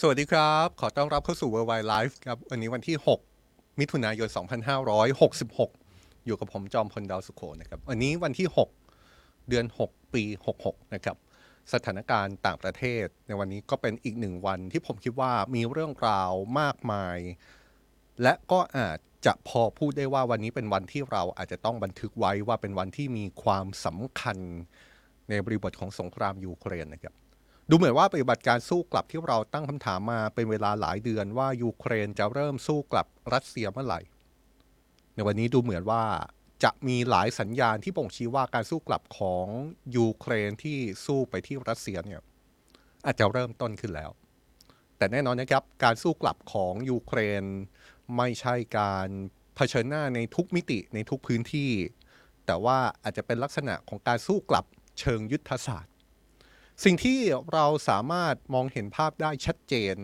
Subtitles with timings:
[0.00, 2.96] สวัสดีครับ ขอต้อนรับเข้าสู่ Worldwide Life ครับ วันนี้วันที่
[3.36, 4.28] 6 มิถุนายน
[5.46, 8.48] 2566 อยู่กับผมจอมพลดาวสุโขนะครับ วันนี้วันที่
[8.98, 10.22] 6 เดือน 6 ปี
[10.60, 11.16] 66 นะครับ
[11.72, 17.18] สถานการณ์ต่างประเทศ ในวันนี้ก็เป็นอีกหนึ่งวันที่ผมคิดว่ามีเรื่องราวมากมาย
[18.22, 24.38] และก็อาจจะพอพูดได้ว่าวันนี้เป็นวันที่เราอาจจะต้องบันทึกไว้ว่าเป็นวันที่มีความสำคัญ
[25.28, 27.14] ในบริบทของสงครามยูเครนนะครับ
[27.70, 34.00] ดูเหมือนว่าปฏิบัติการสู้กลับที่เราตั้งคำถามมาเป็นเวลาหลายเดือนว่ายูเครนจะเริ่มสู้กลับรัสเซียเมื่อไหร่
[35.14, 36.02] ในวันนี้ดูเหมือนว่า
[36.64, 39.46] จะมีหลายสัญญาณที่บ่งชี้ว่าการสู้กลับของ
[39.96, 42.20] ยูเครนที่สู้ไปที่รัสเซียเนี่ย
[43.06, 44.10] อาจจะเริ่มต้นขึ้นแล้ว
[44.96, 47.44] แต่แน่นอนนะครับการสู้กลับของยูเครน
[48.16, 49.08] ไม่ใช่การ
[49.56, 51.70] เผชิญหน้าในทุกมิติในทุกพื้นที่
[52.46, 54.64] แต่ว่าอาจจะเป็นลักษณะของการสู้กลับ
[55.00, 55.93] เชิงยุทธศาสตร์
[56.82, 57.18] สิ่งที่
[57.52, 59.96] เราสามารถมองเห็นภาพได้ชัดเจน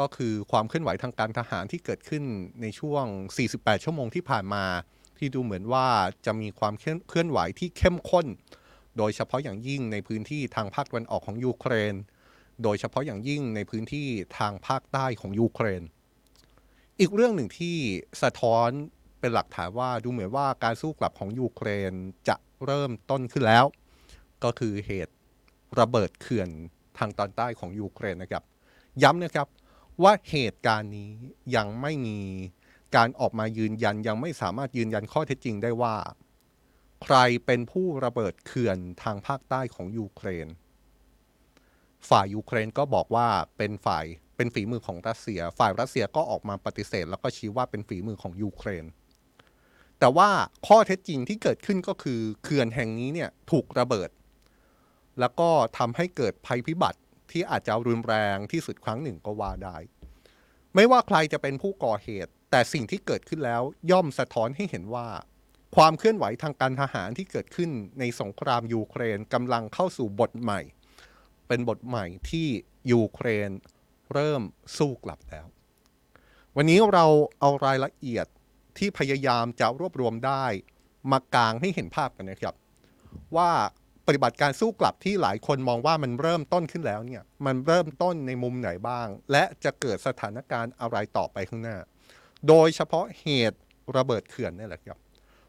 [0.00, 2.24] ก็คือความเคลื่อนไหวทางการทหารที่เกิดขึ้น
[2.62, 3.04] ในช่วง
[3.46, 4.64] 48 ชั่วโมงที่ผ่านมา
[5.18, 5.88] ที่ดูเหมือนว่า
[6.26, 8.26] จะมีความเคลื่อนไหวที่เข้มข้น
[8.98, 11.94] โดยเฉพาะอย่างยิ่งในพื้นที่ทางภาคตะวันออกของยูเครน
[12.62, 15.82] โดยเฉพาะอย่างยิ่งในพื้นที่ทางภาคใต้ของยูเครน
[17.00, 17.76] อีกเรื่องหนึ่งที่
[18.22, 18.68] สะท้อน
[19.20, 21.92] เป็นหลักฐานว่าดูเหมือนว่าการสู้กลับของยูเครน
[22.28, 23.64] จะเริ่มต้นขึ้นแล้ว
[24.44, 25.14] ก็คือเหตุ
[25.80, 26.48] ระเบิดเขื่อน
[26.98, 28.44] ทางตอนใต้ของยูเครนนะครับ
[29.02, 29.48] ย้ำนะครับ
[30.02, 31.10] ว่าเหตุการณ์นี้
[31.56, 32.18] ยังไม่มี
[32.96, 35.96] การออกมายืนยันยังไม่สามารถยืนยันข้อเท็จจริงได้ว่า
[37.04, 40.48] ใครเป็นผู้ระเบิดเขื่อนทางภาคใต้ของยูเครน
[42.08, 44.04] ฝ่ายยูเครนก็บอกว่าเป็นฝ่าย
[44.36, 48.84] เป็นฝีมือของรัสเซีย ฝ่ายรัสเซียก็ออกมาปฏิเสธ แล้วก็ชี้ว่าเป็นฝีมือของยูเครน
[49.98, 50.30] แต่ว่า
[50.66, 54.08] ข้อเท็จจริงที่เกิดขึ้นก็คือเขื่อนแห่งนี้เนี่ยถูกระเบิด
[55.20, 59.76] แล้วก็ทำให้เกิดภัยพิบัติที่อาจจะรุนแรงที่สุดครั้งหนึ่งก็ว่าได้
[60.74, 65.08] ไม่ว่าใครจะเป็นผู้ก่อเหตุ แต่สิ่งที่เกิดขึ้นแล้วย่อมสะท้อนให้เห็นว่า
[65.76, 70.60] ความเคลื่อนไหวทางการทหารที่เกิดขึ้นในสงครามยูเครนกำลังเข้าสู่บทใหม่
[71.48, 72.48] เป็นบทใหม่ที่
[72.92, 73.50] ยูเครน
[74.12, 74.42] เริ่ม
[74.76, 75.46] สู้กลับแล้ว
[76.56, 77.06] วันนี้เรา
[77.40, 78.26] เอารายละเอียด
[78.78, 80.44] ที่พยายามจะรวบรวมได้
[81.12, 82.54] มากางให้เห็นภาพกันนะครับ
[83.36, 83.50] ว่า
[84.06, 91.78] ปฏิบัติการสู้กลับที่หลายคนมองว่ามันเริ่มต้นขึ้นแล้วเนี่ยมันเริ่มต้นในมุมไหนบ้าง และจะเกิดสถานการณ์อะไรต่อไปข้างหน้า
[92.48, 93.58] โดยเฉพาะเหตุ
[93.96, 94.98] ระเบิดเขื่อนนี่แหละครับ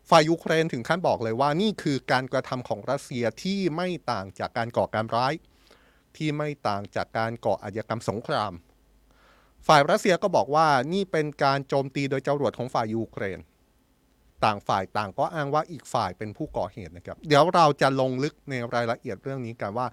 [0.09, 5.33] ฝ่ายยูเครนถึงขั้นบอกเลยว่านี่คือการกระทำของรัสเซียที่ไม่ต่างจากการก่อการร้าย
[6.17, 8.53] ที่ไม่ต่างจากการก่ออาชญากรรมสงคราม
[9.67, 13.39] ฝ่ายรัสเซียก็บอกว่านี่เป็นการโจมตีโดยจรวดของฝ่ายยูเครน
[14.45, 19.87] ต่างฝ่ายต่างก็อ้างว่าอีกฝ่ายเป็นผู้ก่อเหตุนะครับ เดี๋ยวเราจะลงลึกในรายละเอียดเรื่องนี้กันว่า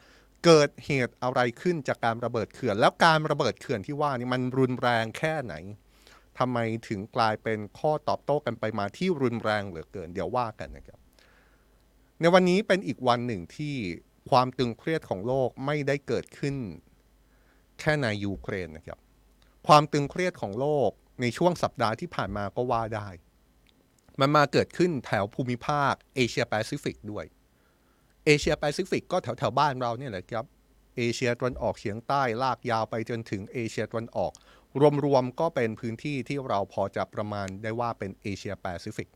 [0.44, 5.54] เกิดเหตุอะไรขึ้นจากการระเบิดเขื่อน แล้วการระเบิดเขื่อนที่ว่านี่มันรุนแรงแค่ไหน
[6.38, 6.58] ทำไม
[6.88, 10.98] ถึงกลายเป็นข้อตอบโต้กันไปมาที่รุนแรงเหลือเกิน เดี๋ยวว่ากันนะครับ
[12.20, 13.74] ในวันนี้เป็นอีกวันหนึ่งที่
[14.30, 16.56] ความตึงเครียดของโลกไม่ได้เกิดขึ้น
[17.80, 18.98] แค่ในยูเครนนะครับ
[19.66, 20.90] ความตึงเครียดของโลก
[21.20, 23.08] ในช่วงสัปดาห์ที่ผ่านมาก็ว่าได้
[24.20, 27.24] มันมาเกิดขึ้นแถวภูมิภาคเอเชียแปซิฟิกด้วย
[28.26, 30.44] เอเชียแปซิฟิกก็แถวแถวบ้านเราเนี่ยแหละครับ
[30.96, 34.32] เอเชียตะวันออกเฉียงใต้ลากยาวไปจนถึงเอเชียตะวันออก
[35.04, 39.08] รวมๆก็เป็นพื้นที่ที่เราพอจะประมาณได้ว่าเป็นเอเชียแปซิฟิก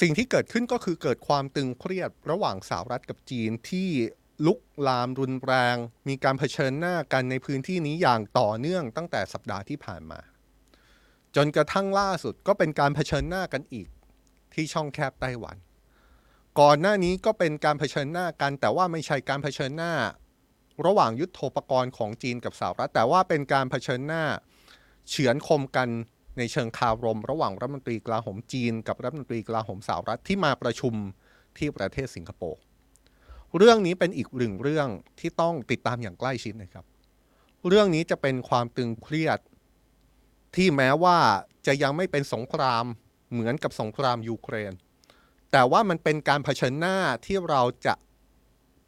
[0.00, 3.90] สิ่งที่เกิดขึ้นก็คือเกิดความตึงเครียดระหว่างสหรัฐกับจีนที่
[4.46, 5.76] ลุกลามรุนแรง
[6.08, 10.20] มีการเผชิญหน้ากันในพื้นที่นี้อย่างต่อเนื่องตั้งแต่สัปดาห์ที่ผ่านมา
[11.36, 13.88] จนกระทั่งล่าสุดก็เป็นการเผชิญหน้ากันอีก
[14.54, 15.56] ที่ช่องแคบไต้หวัน
[16.60, 19.94] ก่อนหน้านี้ก็เป็นการเผชิญหน้ากัน แต่ว่าไม่ใช่การเผชิญหน้า
[20.86, 24.24] ระหว่างยุทโธปกรณ์ของจีนกับสหรัฐ แต่ว่าเป็นการเผชิญหน้า
[25.10, 25.88] เฉือนคมกัน
[26.38, 30.94] ในเชิงคารม ระหว่างรัฐมนตรีกลาโหมจีน กับรัฐมนตรีกลาโหมสหรัฐที่มาประชุม
[31.58, 32.60] ที่ประเทศสิงคโปร์
[33.56, 34.88] เรื่องนี้เป็นอีกหนึ่งเรื่อง
[35.20, 36.84] ที่ต้องติดตามอย่างใกล้ชิดนะครับ
[37.68, 39.38] เรื่องนี้จะเป็นความตึงเครียด
[40.56, 41.18] ที่แม้ว่า
[41.66, 42.84] จะยังไม่เป็นสงคราม
[43.32, 44.72] เหมือนกับสงครามยูเครน
[45.52, 46.96] แต่ว่ามันเป็นการเผชิญหน้า
[47.26, 47.94] ที่เราจะ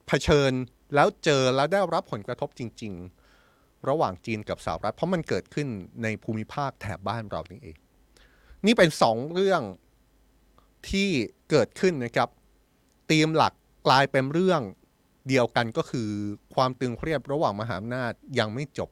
[0.09, 0.53] เผชิญ
[0.95, 2.93] แล้วเจอแล้วได้รับผลกระทบจริง
[3.41, 5.69] ๆ ระหว่างจีนกับสหรัฐ เพราะมันเกิดขึ้น
[6.03, 7.77] ในภูมิภาคแถบบ้านเรานี่เอง
[8.67, 9.63] นี่เป็นสองเรื่อง
[10.91, 11.09] ที่
[11.51, 12.29] เกิดขึ้นนะครับ
[13.11, 13.53] ธีมหลัก
[13.87, 14.61] กลายเป็นเรื่อง
[15.29, 16.11] เดียวกันก็คือ
[16.55, 18.91] ความตึงเครียดระหว่างมหาอำนาจยังไม่จบ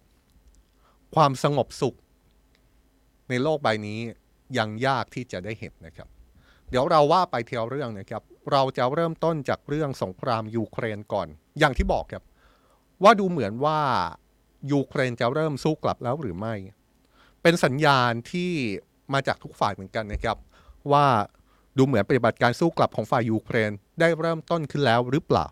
[1.14, 1.96] ความสงบสุข
[3.32, 4.00] ในโลกใบนี้
[4.58, 6.08] ยังยากที่จะได้เห็นนะครับ
[6.70, 12.22] เดี๋ยวเราว่าไปเทียวเรื่องนะครับ เราจะเริ่มต้นจากเรื่องสงครามยูเครนก่อน อย่างที่บอกครับ
[13.02, 13.78] ว่าดูเหมือนว่า
[14.72, 16.54] ยูเครนจะเริ่มสู้กลับแล้วหรือไม่
[17.42, 18.52] เป็นสัญญาณที่
[19.12, 20.36] มาจากทุกฝ่ายเหมือนกันนะครับ
[20.92, 21.06] ว่า
[21.76, 23.70] ดูเหมือนปฏิบัติการสู้กลับของฝ่ายยูเครน
[24.00, 25.46] ได้เริ่มต้นขึ้นแล้วหรือเปล่า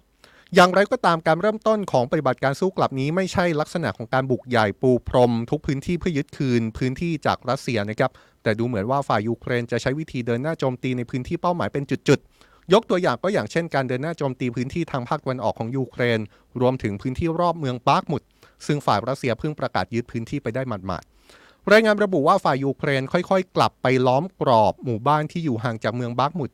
[0.55, 8.11] อย่างไรก็ตามการเริ่มต้นของปฏิบัติการสู้กลับนี้ไม่ใช่ลักษณะของการบุกใหญ่ปูพรม ทุกพื้นที่เพื่อยึดคืนพื้นที่จากรัสเซียนะครับ
[8.43, 16.21] แต่ดูเหมือนว่าฝ่ายยูเครนจะใช้วิธีเดินหน้าโจมตีในพื้นที่เป้าหมายเป็นจุดๆ ยกตัวอย่างก็อย่างเช่นการเดินหน้าโจมตีพื้นที่ทางภาคตะวันออกของยูเครน
[16.61, 18.23] รวมถึงพื้นที่รอบเมืองบาร์กมุด
[18.67, 26.51] ซึ่งฝ่ายรัสเซียเพิ่งประกาศยึดพื้นที่ไปได้หมาดๆรายงานระบุว่าฝ่ายยูเครนค่อยๆ กลับไปล้อมกรอบหมู่บ้านที่อยู่ห่างจากเมืองบาร์กมุด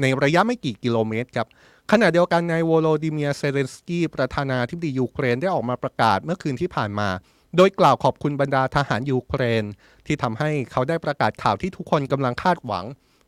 [0.00, 1.46] ในระยะไม่กี่กิโลเมตรครับ
[1.92, 7.08] ขณะเดียวกันนายโวโลดิเมียร์ เซเลนสกี้ประธานาธิบดียูเครนได้ออกมาประกาศเมื่อคืนที่ผ่านมา
[7.56, 9.64] โดยกล่าวขอบคุณบรรดาทหารยูเครน
[10.06, 12.84] ที่ทำให้เขาได้ประกาศข่าวที่ทุกคนกำลังคาดหวัง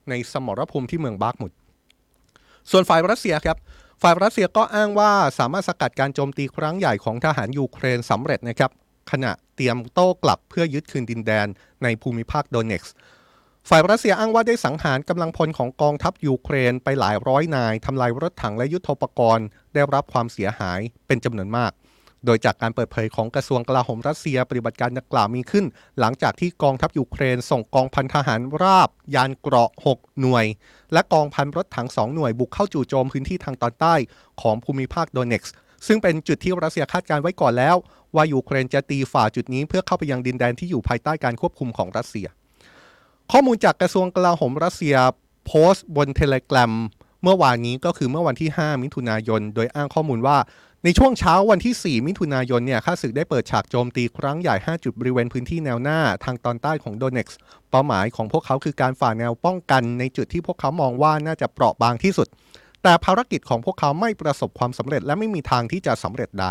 [0.09, 1.53] ในสมรภูมิที่เมืองบัคมุต
[2.71, 3.57] ส่วนฝ่ายรัสเซียครับ
[4.03, 8.71] ฝ่ายรัสเซียก็อ้างว่าสามารถสกัดการโจมตีครั้งใหญ่ของทหารยูเครนสำเร็จนะครับ
[9.11, 11.47] ขณะเตรียมโต้กลับเพื่อยึดคืนดินแดน
[11.83, 12.95] ในภูมิภาคโดเนตสก์
[13.69, 21.73] ฝ่ายรัสเซียอ้างว่าได้สังหารกำลังพลของกองทัพยูเครนไปหลายร้อยนายทำลายรถถังและยุทโธปกรณ์ ได้รับความเสียหายเป็นจำนวนมาก
[22.25, 25.65] โดยจากการเปิดเผยของกระทรวงกลาโหมรัสเซียปฏิบัติการดังกล่าวมีขึ้น
[26.01, 30.47] หลังจากที่กองทัพยูเครน ส่งกองพันทหารราบ ยานเกราะ 6 หน่วย
[30.93, 33.95] และกองพันรถถัง 2 หน่วยบุกเข้าจู่โจมพื้นที่ทางตอนใต้
[34.41, 35.55] ของภูมิภาคโดเน็กซ์
[35.87, 37.77] ซึ่งเป็นจุดที่รัสเซียคาดการไว้ก่อนแล้ว
[38.15, 42.27] ว่ายูเครนจะตีฝ่าจุดนี้เพื่อเข้าไปยังดินแดนที่อยู่ภายใต้การควบคุมของรัสเซีย
[43.35, 44.97] ข้อมูลจากกระทรวงกลาโหมรัสเซีย
[45.47, 46.73] โพสต์บนเทเลกราฟ
[47.23, 50.39] เมื่อวานนี้ก็คือเมื่อวันที่ 5 มิถุนายน โดยอ้างข้อมูลว่า
[50.85, 57.39] ในช่วงเช้าวันที่ 4 มิถุนายนเนี่ยข้าศึกได้เปิดฉากโจมตีครั้งใหญ่ 5 จุดบริเวณพื้นที่แนวหน้าทางตอนใต้ของโดเน็กซ์
[57.71, 62.29] เป้าหมายของพวกเขาคือการฝ่าแนวป้องกันในจุดที่พวกเขามองว่าน่าจะเปราะบางที่สุด
[62.83, 66.51] แต่ภารกิจของพวกเขาไม่ประสบความสำเร็จและไม่มีทางที่จะสำเร็จได้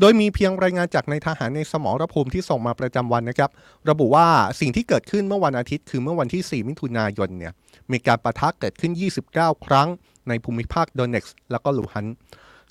[0.00, 3.50] โดยมีเพียงรายงานจากในทหารในสมรภูมิที่ส่งมาประจำวันนะครับ
[3.90, 4.26] ระบุว่า
[4.60, 7.52] สิ่งที่เกิดขึ้นเมื่อวันอาทิตย์ คือเมื่อวันที่ 4 มิถุนายนเนี่ย
[7.92, 8.92] มีการปะทะเกิดขึ้น
[9.28, 9.88] 29 ครั้ง
[10.28, 12.06] ในภูมิภาคโดเนตสก์แล้วก็ลูฮันสก์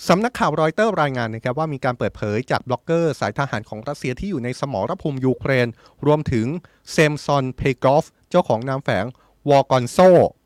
[0.07, 5.67] สำนักข่าวรอยเตอร์รายงานนะครับว่ามีการเปิดเผยจากบล็อกเกอร์สายทหารของรัสเซียที่อยู่ในสมรภูมิยูเครน
[6.05, 6.47] รวมถึง
[6.91, 9.05] เซมยอนเพกอฟเจ้าของนามแฝง
[9.49, 9.97] WarGonzo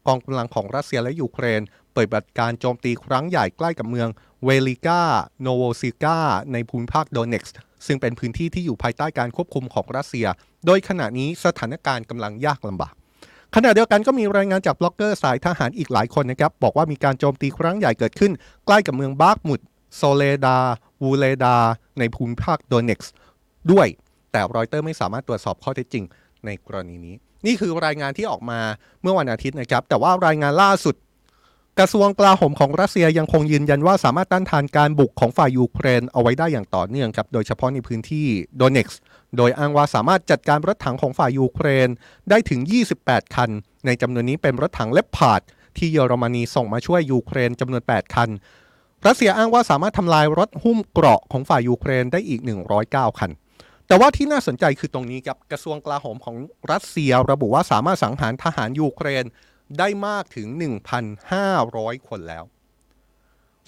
[0.08, 1.62] กองกำลังของรัสเซียและยูเครน
[1.94, 4.10] เปิดปฏิบัติการโจมตีครั้งใหญ่ใกล้กับเมือง
[4.44, 5.01] เวลิกา
[5.42, 6.18] โนโวซิลกา
[6.54, 7.56] ในภูมิภาคโดเนตสก์
[7.86, 10.28] ซึ่งเป็นพื้นที่ที่อยู่ภายใต้การควบคุมของรัสเซีย
[10.66, 12.94] โดยขณะนี้สถานการณ์กำลังยากลำบาก
[13.56, 18.31] ขณะเดียวกันก็มีรายงานจากบล็อกเกอร์สายทหารอีกหลายคนนะครับ บอกว่ามีการโจมตีครั้งใหญ่เกิดขึ้น
[18.66, 19.60] ใกล้กับเมืองบัคมุต
[19.96, 20.58] โซเลดาร์
[21.04, 21.56] วูห์เลดาร์
[22.00, 23.13] ในภูมิภาคโดเนตสก์
[23.72, 23.88] ด้วย
[24.31, 26.06] แต่รอยเตอร์ไม่สามารถตรวจสอบข้อเท็จจริง
[26.46, 27.16] ในกรณีนี้
[27.46, 28.60] นี่คือรายงานที่ออกมา
[29.01, 30.96] เมื่อวันอาทิตย์นะครับ แต่ว่ารายงานล่าสุด
[31.80, 38.28] กระทรวงกลาโหมของรัสเซียยังคงยืนยันว่าสามารถต้านทานการบุกของฝ่ายยูเครนเอาไว้ได้อย่างต่อเนื่องครับ โดยเฉพาะในพื้นที่
[38.58, 39.00] โดเนตสก์
[39.38, 41.90] โดยอ้างว่าสามารถจัดการรถถังของฝ่ายยูเครน
[42.30, 42.60] ได้ถึง
[42.98, 43.50] 28 คัน
[43.86, 45.42] ในจำนวนนี้เป็นรถถัง Leopard
[45.78, 48.30] ที่เยอรมนีส่งมาช่วยยูเครนจำนวน 8 คัน
[49.06, 52.42] รัสเซียอ้างว่าสามารถทำลายรถหุ้มเกราะของฝ่ายยูเครนได้อีก
[52.80, 53.31] 109 คัน
[53.88, 56.36] แต่ว่าที่น่าสนใจคือตรงนี้ครับกระทรวงกลาโหมของ
[56.72, 59.25] รัสเซียระบุว่าสามารถสังหารทหารยูเครน
[59.80, 60.48] ได้มากถึง
[61.28, 62.44] 1,500 คนแล้ว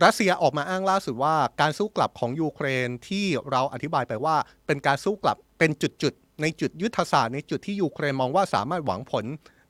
[0.04, 4.36] รัสเซียออกมาอ้างล่าสุดว่าการสู้กลับของยูเครนที่เราอธิบายไปว่า
[4.68, 9.26] เป็นการสู้กลับเป็นจุดๆ ในจุดยุทธศาสตร์ในจุดที่ยูเครนมองว่าสามารถหวังผล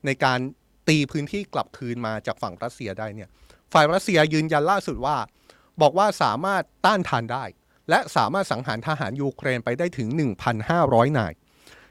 [0.06, 0.38] ในการ
[0.88, 3.28] ตีพื้นที่กลับคืนมาจากฝั่งรัสเซียได้เนี่ย
[3.72, 5.16] ฝ่ายรัสเซียยืนยันล่าสุดว่า
[5.80, 7.44] บอกว่าสามารถต้านทานได้
[7.90, 10.08] และสามารถสังหารทหารยูเครนไปได้ถึง
[10.64, 11.32] 1,500 นาย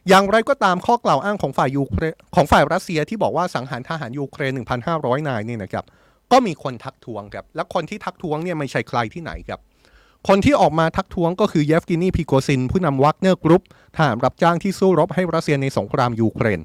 [0.10, 4.52] อย่างไรก็ตามข้อกล่าวอ้างของฝ่ายยูเครนของฝ่ายรัสเซียที่บอกว่าสังหารทหารยูเครน
[4.90, 5.86] 1,500 นายนี่นะครับ
[6.32, 9.60] ก็มีคนทักท้วงครับและคนที่ทักท้วงเนี่ยไม่ใช่ใครที่ไหนครับ
[10.28, 13.64] คนที่ออกมาทักท้วงก็คือเยฟเกนีพริโกซิน ผู้นำวากเนอร์กรุ๊ป
[13.98, 16.60] ทหารรับจ้างที่สู้รบให้รัสเซียในสงครามยูเครน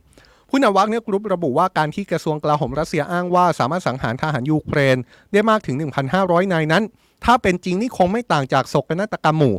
[0.51, 4.97] ผู้นำวากเนอร์กรุ๊ประบุว่าการที่กระทรวงกลาโหมรัสเซียอ้างว่าสามารถสังหารทหารยูเครน
[5.33, 5.77] ได้มากถึง
[6.15, 6.85] 1,500 นายนั้น
[7.25, 9.55] ถ้าเป็นจริงนี่คงไม่ต่างจากโศกนาฏกรรมหมู่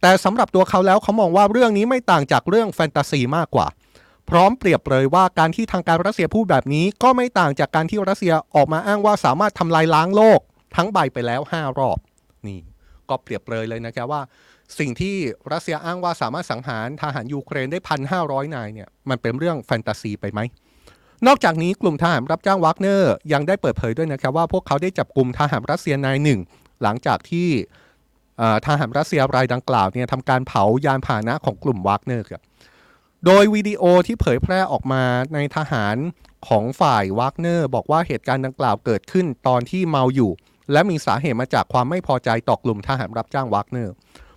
[0.00, 3.66] แต่สำหรับตัวเขาแล้วเขามองว่าเรื่องนี้ไม่ต่างจากเรื่องแฟนตาซีมากกว่า
[4.30, 10.40] พร้อมเปรียบเลยว่าการที่ทางการรัสเซียพูดแบบนี้ ก็ไม่ต่างจากการที่รัสเซียออกมาอ้างว่าสามารถทำลายล้างโลก
[10.76, 11.98] ทั้งใบไปแล้ว 5 รอบ
[12.46, 12.60] นี่
[13.08, 14.22] ก็เปรียบเลยเลยนะครับว่า
[14.78, 15.16] สิ่งที่
[15.52, 20.40] รัสเซียอ้างว่าสามารถสังหารทหารยูเครนได้พันห้าร้อยนายเนี่ยมันเป็นเรื่องแฟนตาซีไปไหม
[21.26, 26.40] นอกจากนี้กลุ่มทหารรับจ้างวากเนอร์ยังได้เปิดเผยด้วยนะครับว่าพวกเขาได้จับกลุ่มทหารรัสเซียนายหนึ่ง
[26.82, 27.48] หลังจากที่
[28.66, 32.42] ทหารรัสเซียรายดังกล่าวเนี่ยทำการเผายานพาหนะของกลุ่มวากเนอร์ครับ
[33.26, 35.96] โดยวิดีโอที่เผยแพร่ออกมานายทหาร
[36.48, 40.30] ของฝ่ายวากเนอร์บอกว่าเหตุการณ์ดังกล่าวเกิดขึ้นตอนที่เมาอยู่
[40.72, 43.92] และมีสาเหตุมาจากความไม่พอใจต่อกลุ่มทหารรับจ้างวากเนอร์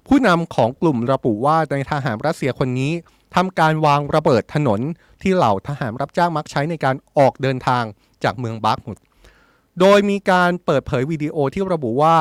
[0.07, 2.91] ผู้นำของกลุ่มระบุว่านายทหารรัสเซียคนนี้
[3.35, 4.79] ทำการวางระเบิดถนน
[5.21, 7.83] ที่เหล่าทหารรับจ้างมักใช้ในการออกเดินทาง
[8.23, 8.97] จากเมืองบาร์กมุด
[9.79, 12.17] โดยมีการเปิดเผยวิดีโอที่ระบุว่า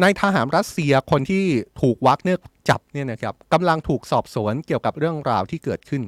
[0.00, 1.44] นายทหารรัสเซียคนที่
[1.80, 6.02] ถูกวากเนอร์จับเนี่ยนะครับกำลังถูกสอบสวนเกี่ยวกับเรื่องราวที่เกิดขึ้น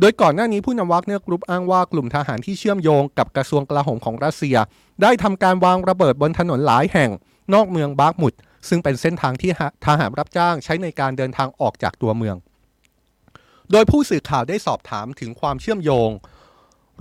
[0.00, 4.56] โดยก่อนหน้านี้ผู้นำวากเนอร์กรุ๊ปอ้างว่ากลุ่มทหารที่เชื่อมโยงกับกระทรวงกลาโหมของรัสเซีย
[5.02, 7.10] ได้ทำการวางระเบิดบนถนนหลายแห่ง
[7.54, 8.34] นอกเมืองบาร์กมุด
[8.68, 9.50] ซึ่งเป็นเส้นทางที่
[9.86, 12.36] ทหารรับจ้างใช้ในการเดินทางออกจากตัวเมือง
[13.72, 16.10] โดยผู้สื่อข่าวได้สอบถามถึงความเชื่อมโยง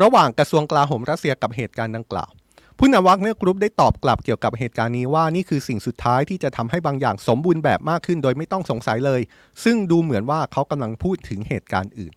[0.04, 2.30] ระหว่างกระทรวงกลาโหมรัสเซียกับเหตุการณ์ดังกล่าว
[2.80, 9.22] ผู้นำวากเนอร์กรุ๊ปได้ตอบกลับเกี่ยวกับเหตุการณ์นี้ว่านี่คือสิ่งสุดท้ายที่จะทำให้บางอย่างสมบูรณ์แบบมากขึ้นโดยไม่ต้องสงสัยเลย
[9.64, 12.14] ซึ่งดูเหมือนว่าเขากำลังพูดถึงเหตุการณ์อื่น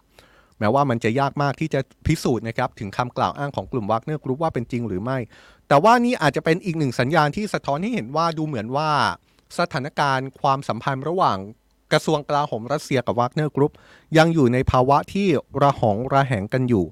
[0.58, 5.18] แม้ว่ามันจะยากมากที่จะพิสูจน์นะครับถึงคำกล่าวอ้างของกลุ่มวากเนอร์กรุ๊ปว่าเป็นจริงหรือไม่
[5.68, 8.90] แต่ว่านี่อาจจะเป็นอีกหนึ่งสัญญาณที่สะท้อนให้เห็นว่าดูเหมือนว่า
[9.58, 11.38] สถานการณ์ความสัมพันธ์ระหว่าง
[11.92, 13.72] กระทรวงกลาโหมรัสเซียกับวากเนอร์กรุ๊ป
[14.18, 15.28] ยังอยู่ในภาวะที่
[15.62, 16.84] ระหองระแหงกันอยู่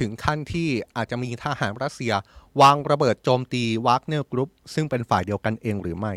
[0.00, 2.12] ถึงขั้นที่อาจจะมีทหารรัสเซีย
[2.60, 6.12] วางระเบิดโจมตีวากเนอร์กรุ๊ปซึ่งเป็นฝ่ายเดียวกันเองหรือไม่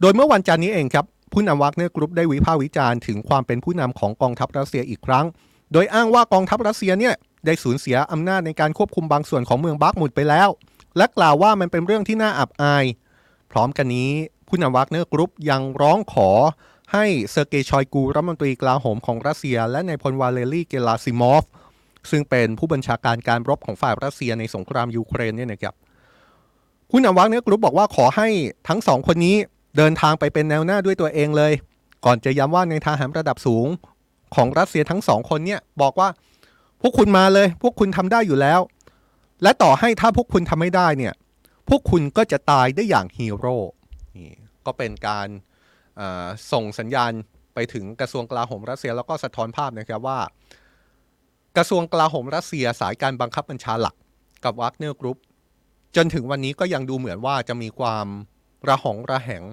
[0.00, 5.26] โดยเมื่อวันจันทร์นี้เองครับผู้นำวากเนอร์กรุ๊ปได้วิพากษ์วิจารณ์ถึงความเป็นผู้นำของกองทัพรัสเซียอีกครั้ง
[5.72, 7.14] โดยอ้างว่ากองทัพรัสเซียเนี่ย
[7.46, 10.48] ได้สูญเสียอำนาจในการควบคุมบางส่วนของเมืองบาร์กมุดไปแล้ว
[10.96, 12.84] และกล่าวว่ามันเป็นเรื่องที่น่าอับอาย
[13.52, 14.10] พร้อมกันนี้
[14.48, 16.30] ผู้นำวากเนอร์กรุ๊ปยังร้องขอ
[16.92, 21.44] ให้เซอร์เกย์ชอยกูรัฐมนตรีกลาโหมของรัสเซีย และนายพลวาเลรีเกราซิมอฟ
[22.10, 25.74] ซึ่งเป็นผู้บัญชาการการรบของฝ่ายรัสเซียในสงครามยูเครนเนี่ยนะครับ
[26.90, 28.28] ผู้นำวากเนอร์กรุ๊ปบอกว่าขอให้
[28.68, 29.36] ทั้งสองคนนี้
[29.76, 31.52] เดินทางไปเป็นแนวหน้าด้วยตัวเองเลย
[32.04, 33.66] ก่อนจะย้ำว่านายทหารระดับสูง
[34.34, 36.08] ของรัสเซียทั้งสองคนเนี่ยบอกว่า
[36.80, 38.60] พวกคุณมาเลย พวกคุณทำได้อยู่แล้ว
[39.42, 41.14] และต่อให้ถ้าพวกคุณทำไม่ได้เนี่ย
[41.68, 43.56] พวกคุณก็จะตายได้อย่างฮีโร่
[44.16, 44.32] นี่
[44.66, 45.28] ก็เป็นการ
[46.52, 47.12] ส่งสัญญาณ
[47.54, 50.18] ไปถึงกระทรวงกลาโหมรัสเซียแล้วก็สะท้อนภาพนะครับว่า
[51.56, 53.94] กระทรวงกลาโหมรัสเซียสายการบังคับบัญชาหลัก
[54.44, 55.18] กับวากเนอร์กรุ๊ป
[55.96, 58.06] จนถึงวันนี้ก็ยังดูเหมือนว่าจะมีความ
[58.68, 59.44] ระหองระแหง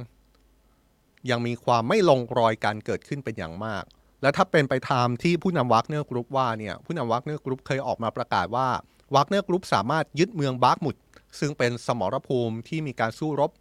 [1.29, 3.83] ยังมีความไม่ลงรอยกันเกิดขึ้นเป็นอย่างมาก
[4.21, 8.67] และถ้าเป็นไปตามที่ผู้นำวากเนอร์กรุ๊ปว่าเนี่ยผู้นำวากเนอร์กรุ๊ปเคยออกมาประกาศว่า
[9.15, 10.95] วากเนอร์กรุ๊ปสามารถยึดเมืองบาร์กมุด
[11.39, 13.51] ซึ่งเป็นสมรภูมิที่มีการสู้รบ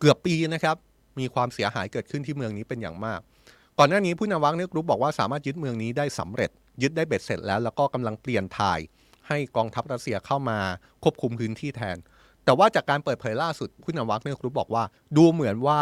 [0.00, 0.76] เกือบปีนะครับ
[1.18, 3.20] มีความเสียหายเกิดขึ้นที่เมืองนี้เป็นอย่างมาก
[3.78, 6.50] ก่อนหน้านี้ผู้นำวากเนอร์กรุ๊ปบอกว่าสามารถยึดเมืองนี้ได้สำเร็จ
[6.82, 8.80] ยึดได้เบ็ดเสร็จแล้วแล้วก็กำลังเปลี่ยนถ่าย
[9.28, 10.58] ให้กองทัพรัสเซียเข้ามา
[11.02, 11.96] ควบคุมพื้นที่แทน
[12.44, 14.84] แต่ว่าจากการเปิดเผยล่าสุดผู้นำวากเนอร์กรุ๊ปบอกว่า
[15.16, 15.80] ดูเหมือนว่า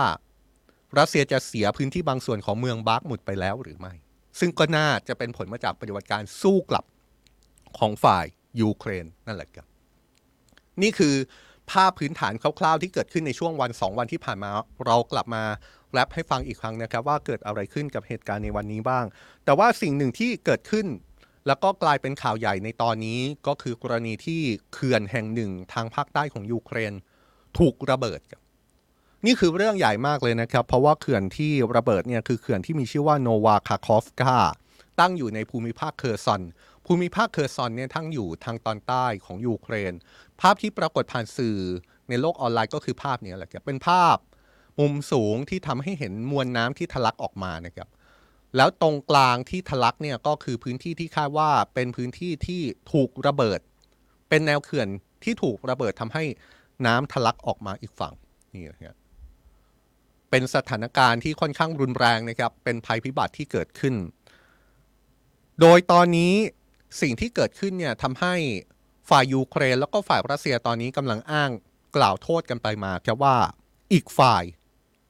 [0.99, 3.93] รัสเซียจะเสียพื้นที่บางส่วนของเมืองบาร์กมุดไปแล้วหรือไม่
[4.38, 6.85] ซึ่งก็น่าจะเป็นผลมาจากปฏิบัติการสู้กลับ
[7.79, 8.25] ของฝ่าย
[8.61, 9.67] ยูเครนนั่นแหละครับ
[10.83, 11.15] นี่คือ
[11.71, 14.50] ภาพพื้นฐานคร่าวๆที่เกิดขึ้นในช่วงวัน 2 วันที่ผ่านมา
[14.87, 15.43] เรากลับมา
[15.93, 19.05] แรปให้ฟังอีกครั้งนะครับว่าเกิดอะไรขึ้นกับเหตุการณ์ในวันนี้บ้าง
[19.45, 20.87] แต่ว่าสิ่งหนึ่งที่เกิดขึ้น
[21.47, 24.40] แล้วก็กลายเป็นข่าวใหญ่ในตอนนี้ก็คือกรณีที่
[24.73, 26.93] เขื่อนแห่งหนึ่งทางภาคใต้ของยูเครน
[27.59, 28.40] ถูกระเบิดครับ
[29.26, 34.37] นี่คือเรื่องใหญ่มากเลยนะครับ เพราะว่าเขื่อนที่ระเบิดเนี่ยคือเขื่อนที่มีชื่อว่าโนวาคาคอฟกา
[35.00, 36.43] ตั้งอยู่ในภูมิภาคเคอร์ซอน
[36.87, 39.93] ภูมิภาคเคอร์ซอนเนี่ยตั้งอยู่ทางตอนใต้ของยูเครน
[40.40, 41.59] ภาพที่ปรากฏผ่านสื่อ
[42.09, 44.16] ในโลกออนไลน์ก็คือภาพนี้แหละครับเป็นภาพ
[44.78, 47.88] มุมสูงที่ทำให้เห็นมวลน้ำที่ทะลักออกมานะครับ
[48.56, 53.61] แล้วตรงกลางที่ทะลักเนี่ยก็คือพื้นที่ที่คาดว่าเป็นพื้นที่ที่ถูกระเบิด
[54.28, 54.88] เป็นแนวเขื่อน
[55.25, 56.25] ที่ถูกระเบิดทำให้
[56.87, 58.14] น้ำทะลักออกมาอีกฝั่ง
[58.54, 58.97] นี่นะครับ
[60.30, 63.95] เป็นสถานการณ์ที่ค่อนข้างรุนแรงนะครับ เป็นภัยพิบัติที่เกิดขึ้น
[65.61, 66.35] โดยตอนนี้
[67.00, 68.35] สิ่งที่เกิดขึ้นเนี่ยทำให้
[69.11, 71.50] ฝ่ายยูเครน แล้วก็ฝ่ายรัสเซียตอนนี้กำลังอ้าง
[71.97, 73.37] กล่าวโทษกันไปมาแค่ว่า
[73.92, 74.45] อีกฝ่าย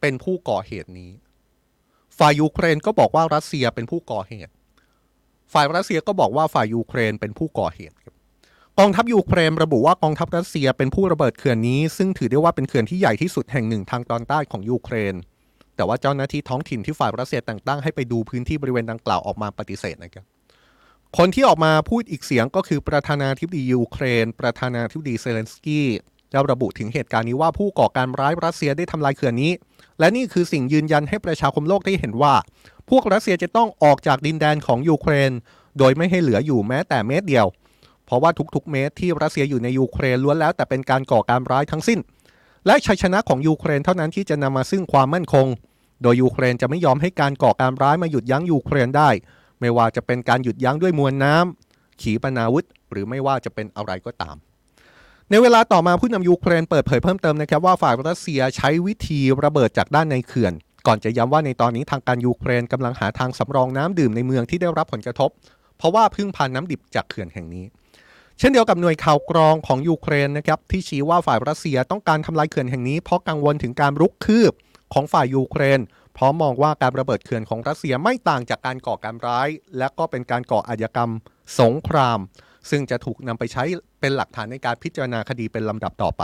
[0.06, 1.12] เป็นผู้ก่อเหตุนี้
[2.18, 4.52] ฝ่ายยูเครนก็บอกว่ารัสเซียเป็นผู้ก่อเหตุ
[5.52, 7.94] ฝ่ายรัสเซียก็บอกว่าฝ่ายยูเครนเป็นผู้ก่อเหตุ
[8.78, 15.14] กองทัพยูเครนระบุว่ากองทัพรัสเซียเป็นผู้ระเบิดเขื่อนนี้ ซึ่งถือได้ว่าเป็นเขื่อนที่ใหญ่ที่สุดแห่งหนึ่งทางตอนใต้ของยูเครน
[15.76, 20.25] แต่ว่าเจ้าหน้าที่ท้องถิ่นที่ฝ่ายรัสเซียแต่งตั้งให้ไปดูพื้นที่บริเวณดังกล่าวออกมาปฏิเสธนะครับ
[21.18, 25.88] คนที่ออกมาพูดอีกเสียงก็คือประธานาธิบดียูเครน ประธานาธิบดีเซเลนสกี้
[26.37, 29.52] ได้ระบุถึงเหตุการณ์นี้ว่าผู้ก่อการร้ายรัสเซียได้ทำลายเขื่อนนี้
[29.99, 32.35] และนี่คือสิ่งยืนยันให้ประชาคมโลกได้เห็นว่า
[32.90, 35.33] พวกรัสเซียจะต้องออกจากดินแดนของยูเครน
[35.78, 37.47] โดยไม่ให้เหลืออยู่แม้แต่เมตรเดียว
[38.07, 41.99] เพราะว่าทุกๆ เมตรที่รัสเซียอยู่ในยูเครนล้วนแล้วแต่เป็นการก่อการร้ายทั้งสิ้น
[42.66, 45.47] และชัยชนะของยูเครนเท่านั้นที่จะนำมาซึ่งความมั่นคง
[46.02, 49.11] โดยยูเครนจะไม่ยอมให้การก่อการร้ายมาหยุดยั้งยูเครนได้
[49.61, 54.37] ไม่ว่าจะเป็นการหยุดยั้งด้วยมวลน้ำขีปนาวุธ หรือไม่ว่าจะเป็นอะไรก็ตาม
[55.30, 60.52] ในเวลาต่อมาผู้นำยูเครนเปิดเผยเพิ่มเติมนะครับว่าฝ่ายรัสเซียใช้วิธีระเบิดจากด้านในเขื่อน
[60.87, 65.30] ก่อนจะย้ำว่าในตอนนี้ทางการยูเครนกำลังหาทางสำรองน้ำดื่มในเมืองที่ได้รับผลกระทบ
[65.78, 67.64] เพราะว่าพึ่งพาน้ำดิบจากเขื่อนแห่งนี้
[68.38, 74.52] เช่นเดียวกับหน่วยข่าวกรองของยูเครนนะครับที่ชี้ว่าฝ่ายรัสเซียต้องการทำลายเขื่อนแห่งนี้เพราะกังวลถึงการรุกคืบ
[74.92, 75.80] ของฝ่ายยูเครน
[76.16, 81.11] พร้อมมองว่าการระเบิดเขื่อนของรัสเซียไม่ต่างจากการก่อการร้าย และก็เป็นการก่ออาชญากรรม
[81.61, 82.18] สงคราม
[82.71, 83.64] ซึ่งจะถูกนำไปใช้
[84.06, 86.22] เป็นหลักฐานในการพิจารณาคดีเป็นลำดับต่อไป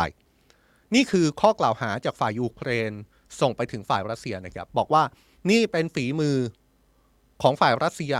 [0.94, 2.92] นี่คือข้อกล่าวหาจากฝ่ายยูเครน
[3.40, 5.02] ส่งไปถึงฝ่ายรัสเซียนะครับบอกว่า
[5.50, 6.36] นี่เป็นฝีมือ
[7.42, 8.14] ของฝ่ายรัสเซีย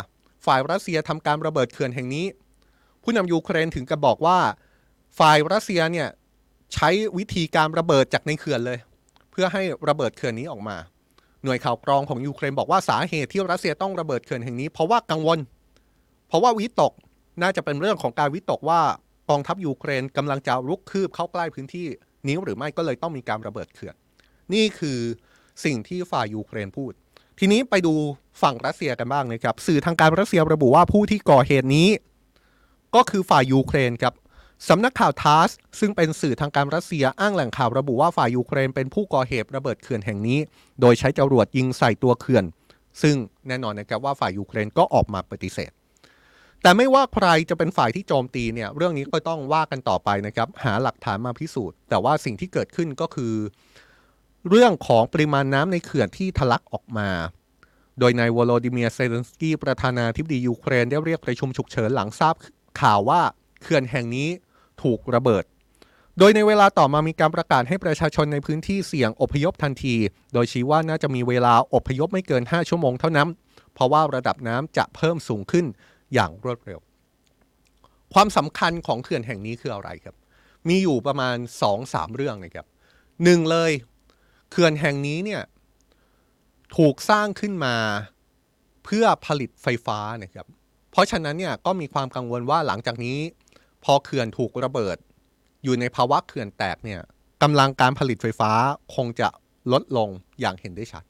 [0.47, 2.27] ฝ่ายรัสเซียทำการระเบิดเขื่อนแห่งนี้
[3.03, 4.39] ผู้นำยูเครนถึงกับบอกว่า
[5.19, 6.09] ฝ่ายรัสเซียเนี่ย
[6.75, 6.89] ใช้
[7.19, 8.79] วิธีการระเบิดจากในเขื่อนเลย
[9.31, 10.77] เพื่อให้ระเบิดเขื่อนนี้ออกมา
[11.45, 15.39] หน่วยข่าวกรองของยูเครนบอกว่าสาเหตุที่รัสเซียต้องระเบิดเขื่อนแห่งนี้ เพราะว่ากังวล
[16.29, 16.93] เพราะว่าวิตก
[17.43, 18.81] น่าจะเป็นเรื่องของการวิตกว่า
[19.35, 21.87] องทัพยูเครนกำลังจะรุกคืบเข้าใกล้พื้นที่
[22.27, 23.95] นี้หรือไม่ก็เลยต้องมีการระเบิดเขื่อน
[24.55, 24.99] นี่คือ
[25.65, 26.93] สิ่งที่ฝ่ายยูเครนพูด
[27.39, 27.95] ทีนี้ไปดู
[28.43, 31.89] ฝั่งรัสเซียกันบ้างนะครับ สื่อทางการรัสเซียระบุว่าผู้ที่ก่อเหตุนี้
[32.95, 34.15] ก็คือฝ่ายยูเครนครับ
[34.69, 35.51] สำนักข่าวทาส
[35.81, 40.39] ซึ่งเป็นสื่อทางการรัสเซียอ้างแหล่งข่าวระบุว่าฝ่ายยูเครนเป็นผู้ก่อเหตุระเบิดเขื่อนแห่งนี้
[40.81, 42.45] โดยใช้จรวดยิงใส่ตัวเขื่อน
[43.03, 43.17] ซึ่ง
[43.49, 45.71] แน่นอนนะครับว่าฝ่ายยูเครนก็ออกมาปฏิเสธ
[46.63, 53.35] แต่ไม่ว่าใครจะเป็นฝ่ายที่โจมตีเนี่ยเรื่องนี้ก็ต้องว่ากันต่อไปนะครับ หาหลักฐานมาพิสูจน์ แต่ว่าสิ่งที่เกิดขึ้นก็คือ
[54.49, 57.09] เรื่องของปริมาณน้ำในเขื่อนที่ทะลักออกมา
[57.99, 62.35] โดยนายวโลดิเมียร์เซเลนสกี้ประธานาธิบดียูเครนได้เรียกประชุมฉุกเฉินหลังทราบ
[62.81, 63.21] ข่าวว่า
[63.63, 64.29] เขื่อนแห่งนี้
[64.83, 65.45] ถูกระเบิด
[66.19, 69.97] โดยในเวลาต่อมามีการประกาศให้ประชาชนในพื้นที่เสี่ยงอพยพทันที
[70.33, 73.29] โดยชี้ว่าน่าจะมีเวลาอพยพไม่เกิน 5 ชั่วโมงเท่านั้น
[73.75, 75.67] เพราะว่าระดับน้ำจะเพิ่มสูงขึ้น
[76.15, 76.81] อย่างรวดเร็ว
[78.15, 80.17] ความสำคัญของเขื่อนแห่งนี้คืออะไรครับ
[80.69, 81.37] มีอยู่ประมาณ
[81.77, 82.67] 2-3 เรื่องนะครับ
[83.25, 83.71] หนึ่งเลย
[84.51, 85.43] เขื่อนแห่งนี้เนี่ย
[86.77, 87.77] ถูกสร้างขึ้นมา
[88.85, 90.47] เพื่อผลิตไฟฟ้านะครับ
[90.91, 93.19] เพราะฉะนั้นเนี่ยก็มีความกังวลว่าหลังจากนี้
[93.85, 94.97] พอเขื่อนถูกระเบิด
[95.65, 97.01] อยู่ในภาวะเขื่อนแตกเนี่ย
[97.43, 98.51] กำลังการผลิตไฟฟ้า
[98.95, 99.29] คงจะ
[99.73, 100.09] ลดลง
[100.41, 101.05] อย่างเห็นได้ชัด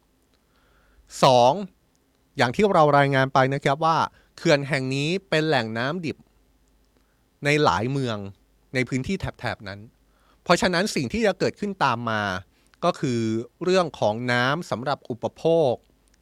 [1.55, 2.37] 2.
[2.37, 3.96] อย่างที่เรารายงานไปนะครับว่า
[4.42, 6.16] ขื่อนแห่งนี้เป็นแหล่งน้ำดิบ
[7.44, 8.16] ในหลายเมือง
[8.74, 9.81] ในพื้นที่แถบๆนั้น
[10.42, 12.22] เพราะฉะนั้นสิ่งที่จะเกิดขึ้นตามมา
[12.85, 13.20] ก็คือ
[13.64, 15.72] เรื่องของน้ำสำหรับอุปโภค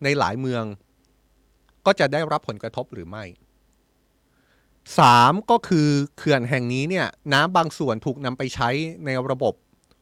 [0.05, 0.65] ในหลายเมือง
[1.87, 3.25] ก็จะได้รับผลกระทบหรือไม่
[4.59, 5.51] 3.
[5.51, 8.71] ก็คือเขื่อนแห่งนี้เนี่ยน้ำบางส่วนถูกนำไปใช้
[9.07, 9.55] ในระบบ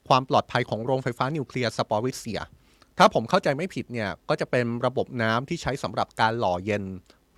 [0.08, 2.40] ความปลอดภัยของโรงไฟฟ้านิวเคลียร์ซาปอริเซีย
[2.98, 6.84] ถ้าผมเข้าใจไม่ผิดเนี่ยก็จะเป็นระบบน้ำที่ใช้สำหรับการหล่อเย็น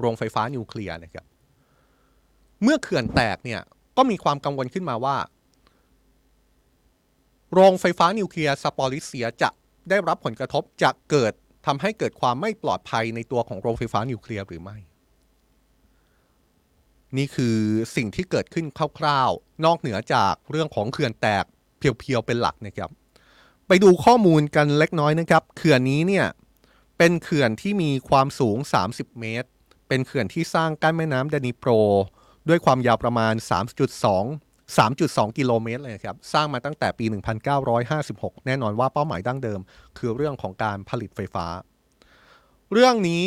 [0.00, 1.26] โรงไฟฟ้านิวเคลียร์นะครับ
[2.62, 3.60] เมื่อเขื่อนแตกเนี่ย
[3.96, 5.16] ก็มีความกังวลขึ้นมาว่า
[7.52, 9.50] โรงไฟฟ้านิวเคลียร์ซาปอริเซียจะ
[9.88, 11.32] ได้รับผลกระทบจะเกิด
[11.66, 14.78] ทำให้เกิดความไม่ปลอดภัยในตัวของโรงไฟฟ้านิวเคลียร์หรือไม่
[17.16, 17.58] นี่คือ
[17.96, 18.66] สิ่งที่เกิดขึ้น
[18.98, 21.44] คร่าวๆ นอกเหนือจากเรื่องของเขื่อนแตก
[21.78, 22.90] pure ๆเป็นหลักนะครับ
[23.68, 26.26] ไปดูข้อมูลกันเล็กน้อยนะครับ เขื่อนนี้เนี่ย
[26.98, 28.56] เป็นเขื่อนที่มีความสูง
[28.88, 29.48] 30 เมตร
[29.90, 31.70] เป็นเขื่อนที่สร้างกั้นแม่น้ำดนิโปร
[32.48, 33.34] ด้วยความยาวประมาณ
[34.10, 37.04] 3.2 3.2 กิโลเมตรเลยครับ สร้างมาตั้งแต่ปี
[37.96, 39.60] 1956 แน่นอนว่าเป้าหมายดั้งเดิม
[39.98, 41.46] คือเรื่องของการผลิตไฟฟ้า
[42.72, 43.24] เรื่องนี้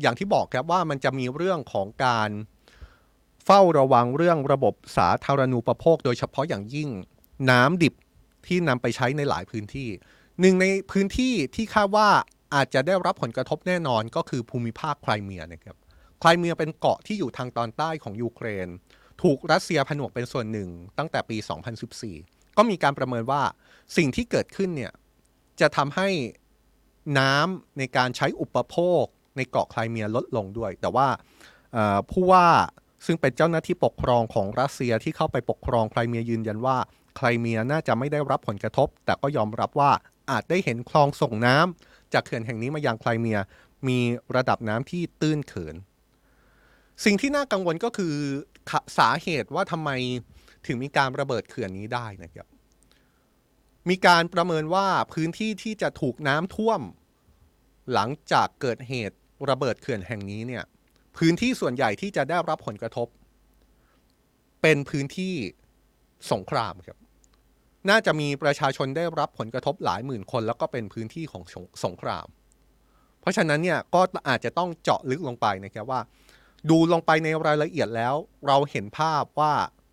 [0.00, 2.30] อย่างที่บอกครับว่ามันจะมีเรื่องของการ
[3.44, 6.88] เฝ้าระวังเรื่องระบบสาธารณูปโภค โดยเฉพาะอย่างยิ่ง
[7.50, 7.94] น้ำดิบ
[8.46, 9.88] ที่นำไปใช้ในหลายพื้นที่
[10.40, 12.08] หนึ่งในพื้นที่ที่คาดว่า
[12.54, 15.76] อาจจะได้รับผลกระทบแน่นอนก็คือภูมิภาคไครเมียนะครับ
[16.24, 18.68] ไครเมียเป็นเกาะที่อยู่ทางตอนใต้ของยูเครน
[19.22, 21.36] ถูกรัสเซียผนวกเป็นส่วนหนึ่งตั้งแต่ปี
[21.96, 23.42] 2014 ก็มีการประเมินว่า
[23.96, 24.92] สิ่งที่เกิดขึ้นเนี่ย
[25.60, 26.08] จะทำให้
[27.18, 29.04] น้ำในการใช้อุปโภค
[29.36, 31.08] ในเกาะไครเมียลดลงด้วย แต่ว่า
[32.10, 32.46] ผู้ว่า
[33.06, 36.76] ซึ่งเป็นเจ้าหน้าที่ปกครองของรัสเซียที่เข้าไปปกครองไครเมียยืนยันว่า
[37.16, 39.90] ไครเมียน่าจะไม่ได้รับผลกระทบ แต่ก็ยอมรับว่า
[40.30, 43.38] อาจได้เห็นคลองส่งน้ำจากเขื่อนแห่งนี้มายังไครเมีย
[43.88, 43.98] มี
[44.36, 45.76] ระดับน้ำที่ตื้นเขิน
[47.04, 48.14] สิ่งที่น่ากังวลก็คือ
[48.98, 49.90] สาเหตุว่าทำไม
[50.66, 52.46] ถึงมีการระเบิดเขื่อนนี้ได้นะครับ
[53.88, 56.80] มีการประเมินว่าพื้นที่ที่จะถูกน้ำท่วม
[57.92, 59.16] หลังจากเกิดเหตุ
[59.50, 60.64] ระเบิดเขื่อนแห่งนี้เนี่ย
[61.18, 63.08] พื้นที่ส่วนใหญ่ที่จะได้รับผลกระทบ
[64.62, 65.34] เป็นพื้นที่
[66.32, 66.98] สงครามครับ
[67.90, 71.42] น่าจะมีประชาชนได้รับผลกระทบหลายหมื่นคน แล้วก็เป็นพื้นที่ของ
[71.84, 72.26] สงคราม
[73.20, 76.00] เพราะฉะนั้นเนี่ยก็อาจจะต้องเจาะลึกลงไปนะครับว่า
[76.70, 78.14] ดูลงไปในรายละเอียดแล้ว
[78.46, 79.52] เราเห็นภาพว่า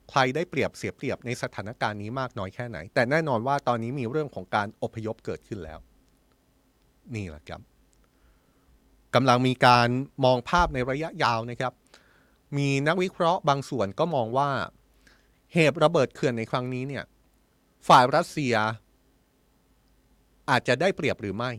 [0.09, 5.79] ใครได้เปรียบเสียเปรียบในสถานการณ์นี้มากน้อยแค่ไหน แต่แน่นอนว่าตอนนี้มีเรื่องของการอพยพเกิดขึ้นแล้ว
[7.15, 7.61] นี่แหละครับ
[9.15, 9.87] กำลังมีการ
[10.25, 11.73] มองภาพในระยะยาวนะครับ
[12.57, 14.49] มีนักวิเคราะห์บางส่วนก็มองว่า
[15.53, 17.03] เหตุระเบิดเขื่อนในครั้งนี้เนี่ย
[17.87, 18.55] ฝ่ายรัสเซีย
[20.49, 21.51] อาจจะได้เปรียบหรือไม่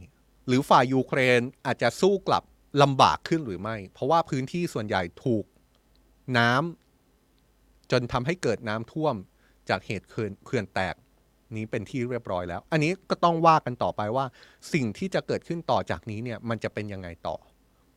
[0.46, 2.44] หรือฝ่ายยูเครนอาจจะสู้กลับ
[2.82, 5.44] ลำบากขึ้นหรือไม่ เพราะว่าพื้นที่ส่วนใหญ่ถูก
[6.38, 9.14] น้ำจนทำให้เกิดน้ำท่วม
[9.68, 10.94] จากเหตุเขื่อนแตก
[11.56, 14.24] นี้เป็นที่เรียบร้อยแล้ว อันนี้ก็ต้องว่ากันต่อไปว่า
[14.72, 17.36] สิ่งที่จะเกิดขึ้นต่อจากนี้เนี่ยมันจะเป็นยังไงต่อ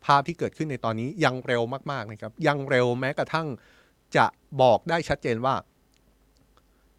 [0.05, 3.47] ภาพที่เกิดขึ้นในตอนนี้ยังเร็วมากๆนะครับ ยังเร็วแม้กระทั่ง
[4.17, 4.25] จะ
[4.61, 5.55] บอกได้ชัดเจนว่า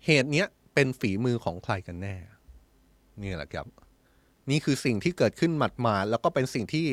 [0.07, 2.17] เหตุเนี้ยเป็นฝีมือของใครกันแน่
[3.23, 3.67] นี่แหละครับ
[4.51, 6.87] นี่คือสิ่งที่เกิดขึ้นหมัดมาแล้วก็เป็นสิ่งที่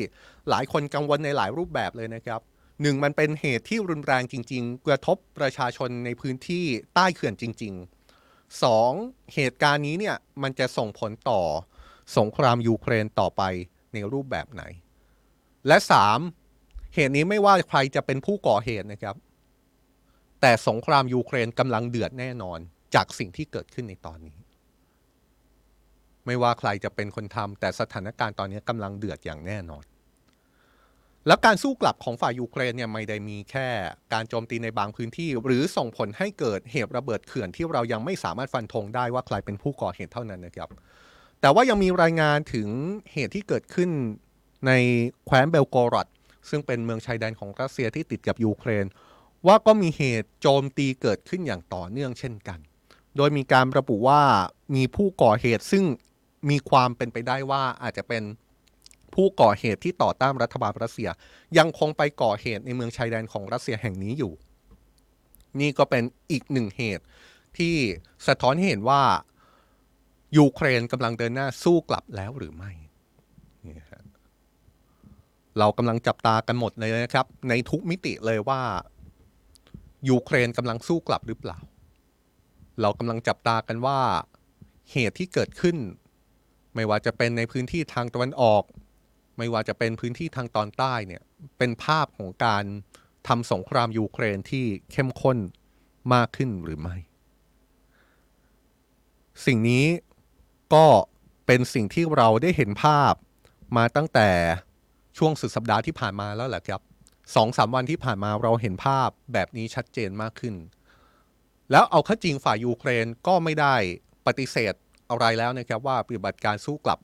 [0.50, 2.40] หลายคนกังวลในหลายรูปแบบเลยนะครับ
[2.82, 6.64] หนึ่งมันเป็นเหตุที่รุนแรงจริง ๆ กระทบประชาชนในพื้นที่
[6.94, 8.92] ใต้เขื่อนจริงๆสอง
[9.34, 11.42] เหตุการณ์นี้เนี่ยมันจะส่งผลต่อ
[12.18, 13.42] สงครามยูเครนต่อไป
[13.94, 14.62] ในรูปแบบไหน
[15.68, 16.20] และสาม
[16.94, 19.16] เหตุนี้ไม่ว่าใครจะเป็นผู้ก่อเหตุนะครับ
[20.40, 22.58] แต่สงครามยูเครนกำลังเดือดแน่นอน
[22.94, 24.38] จากสิ่งที่เกิดขึ้นในตอนนี้
[26.26, 29.84] ไม่ว่าใครจะเป็นคนทำแต่สถานการณ์ตอนนี้กำลังเดือดอย่างแน่นอน
[31.26, 33.68] แล้วการสู้กลับของฝ่ายยูเครนเนี่ยไม่ได้มีแค่
[34.12, 40.68] การโจมตีในบางพื้นที่ หรือส่งผลให้เกิดเหตุระเบิดเขื่อนที่เรายังไม่สามารถฟันธงได้ว่าใครเป็นผู้ก่อเหตุเท่านั้นนะครับ
[41.40, 42.68] แต่ว่ายังมีรายงานถึง
[43.12, 43.90] เหตุที่เกิดขึ้น
[44.66, 44.72] ใน
[45.26, 46.06] แคว้นเบลโกรด
[46.50, 48.86] ซึ่งเป็นเมืองชายแดนของรัสเซียที่ติดกับยูเครน
[49.46, 52.58] ว่าก็มีเหตุโจมตีเกิดขึ้นอย่างต่อเนื่องเช่นกัน
[53.16, 54.22] โดยมีการระบุว่า
[54.74, 55.84] มีผู้ก่อเหตุซึ่ง
[56.50, 58.22] มีความเป็นไปได้ว่าอาจจะเป็น
[59.14, 61.08] ผู้ก่อเหตุที่ต่อต้านรัฐบาลรัสเซีย
[61.58, 64.32] ยังคงไปก่อเหตุในเมืองชายแดนของรัสเซียแห่งนี้อยู่
[65.60, 67.04] นี่ก็เป็นอีกหนึ่งเหตุ
[67.58, 67.74] ที่
[68.26, 69.02] สะท้อนให้เห็นว่า
[70.38, 72.72] ยูเครนกำลังเดินหน้าสู้กลับแล้วหรือไม่
[73.66, 74.02] นี่ฮะ
[75.58, 78.60] เรากำลังจับตากันหมดเลยนะครับ ในทุกมิติเลยว่า
[80.08, 81.58] ยูเครนกำลังสู้กลับหรือเปล่า
[82.80, 83.98] เรากำลังจับตากันว่า
[84.92, 85.76] เหตุที่เกิดขึ้น
[86.74, 88.64] ไม่ว่าจะเป็นในพื้นที่ทางตะวันออก
[89.38, 91.22] ไม่ว่าจะเป็นพื้นที่ทางตอนใต้เนี่ย
[91.58, 92.64] เป็นภาพของการ
[93.28, 95.38] ทำสงครามยูเครนที่เข้มข้น
[96.14, 96.96] มากขึ้นหรือไม่
[99.46, 99.86] สิ่งนี้
[100.74, 100.86] ก็
[101.46, 103.12] เป็นสิ่งที่เราได้เห็นภาพ
[103.76, 104.30] มาตั้งแต่
[105.18, 106.80] ช่วงสุดสัปดาห์ที่ผ่านมาแล้วแหละครับ
[107.34, 110.54] สองสามวันที่ผ่านมาเราเห็นภาพแบบนี้ชัดเจนมากขึ้น
[111.70, 113.74] แล้วเอาข้าจริงฝ่ายยูเครนก็ไม่ได้
[114.26, 114.74] ปฏิเสธ
[115.14, 116.98] อะไรแล้วนะครับว่าปฏิบัติการสู้กลับ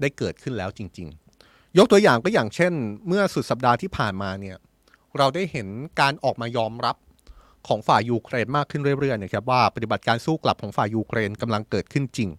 [0.00, 1.08] ได้เกิดขึ้นแล้วจริง
[1.44, 2.72] ๆ ยกตัวอย่างก็อย่างเช่น
[3.08, 4.56] เมื่อสุดสัปดาห์ที่ผ่านมาเนี่ย
[5.18, 5.68] เราได้เห็น
[6.00, 6.96] การออกมายอมรับ
[7.68, 12.30] ของฝ่ายยูเครนมากขึ้นเรื่อยๆนะครับว่าปฏิบัติการสู้กลับของฝ่ายยูเครนกำลังเกิดขึ้นจริง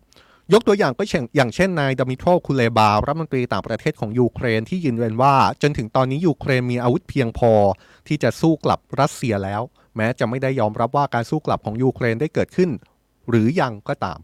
[0.53, 7.51] ยกตัวอย่างก็เช่นอย่างเช่นนายดมิโตรคูเลบารัฐมนตรีต่างประเทศของยูเครนที่ยืนยันว่า จนถึงตอนนี้ยูเครนมีอาวุธเพียงพอ
[8.07, 9.61] ที่จะสู้กลับรัสเซียแล้ว
[9.95, 12.69] แม้จะไม่ได้ยอมรับว่าการสู้กลับของยูเครนได้เกิดขึ้น
[13.29, 14.19] หรือยังก็ตาม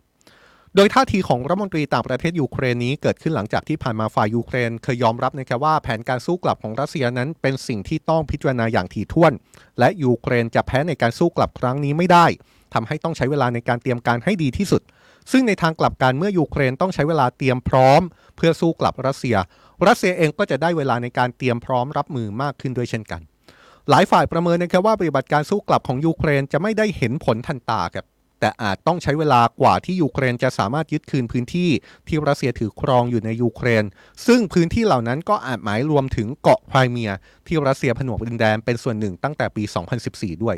[0.76, 9.34] โดยท่าทีของรัฐมนตรีต่างประเทศยูเครนนี้เกิดขึ้นหลังจากที่ผ่านมาฝ่ายยูเครนเคยยอมรับนะครับว่าแผนการสู้กลับของรัสเซียนั้นเป็นสิ่งที่ต้องพิจารณาอย่างถี่ถ้วน
[9.80, 12.26] และยูเครนจะแพ้ในการสู้กลับครั้งนี้ไม่ได้
[12.74, 14.82] ทำให้ต้องใช้เวลาในการเตรียมการให้ดีที่สุด
[15.32, 18.02] ซึ่งในทางกลับกันเมื่อยูเครนต้องใช้เวลาเตรียมพร้อม
[18.36, 19.36] เพื่อสู้กลับรัสเซีย
[19.88, 23.22] รัสเซียเองก็จะได้เวลาในการเตรียมพร้อมรับมือมากขึ้นด้วยเช่นกัน
[23.90, 28.06] หลายฝ่ายประเมินนะครับว่าปฏิบัติการสู้กลับของยูเครนจะไม่ได้เห็นผลทันตาครับ
[28.40, 31.70] แต่อาจต้องใช้เวลากว่าที่ยูเครนจะสามารถยึดคืนพื้นที่
[32.08, 33.84] ที่รัสเซียถือครองอยู่ในยูเครน
[34.28, 37.12] ซึ่งพื้นที่เหล่านั้นก็อาจหมายรวมถึงเกาะไครเมีย
[37.48, 39.64] ที่รัสเซียผนวกดินแดนเป็นส่วนหนึ่งตั้งแต่ปี
[40.04, 40.56] 2014 ด้วย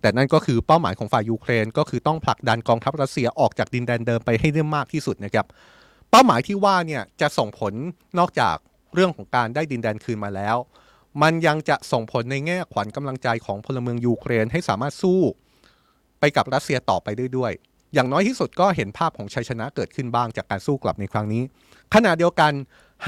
[0.00, 5.46] แต่นั่นก็คือเป้าหมายของฝ่ายยูเครน ก็คือต้องผลักดันกองทัพรัสเซียออกจากดินแดนเดิมไปให้ได้มากที่สุดนะครับ
[6.10, 7.72] เป้าหมายที่ว่าเนี่ยจะส่งผล
[8.18, 8.56] นอกจาก
[8.94, 10.56] เรื่องของการได้ดินแดนคืนมาแล้ว
[11.22, 15.20] มันยังจะส่งผลในแง่ขวัญกำลังใจของพลเมืองยูเครนให้สามารถสู้
[16.20, 17.52] ไปกับรัสเซียต่อไปด้วย
[17.94, 21.42] อย่างน้อยที่สุดก็เห็นภาพของชัยชนะเกิดขึ้นบ้างจากการสู้กลับในครั้งนี้
[21.94, 22.52] ขณะเดียวกัน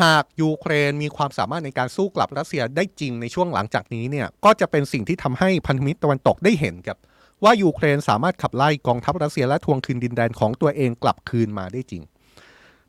[0.03, 6.99] หากยูเครนมีความสามารถในการสู้กลับรัสเซียได้จริงในช่วงหลังจากนี้เนี่ยก็จะเป็นสิ่งที่ทำให้พันธมิตรตะวันตกได้เห็นครับ
[7.45, 12.03] ว่ายูเครนสามารถขับไล่กองทัพรัสเซียและทวงคืนดินแดนของตัวเองกลับคืนมาได้จริง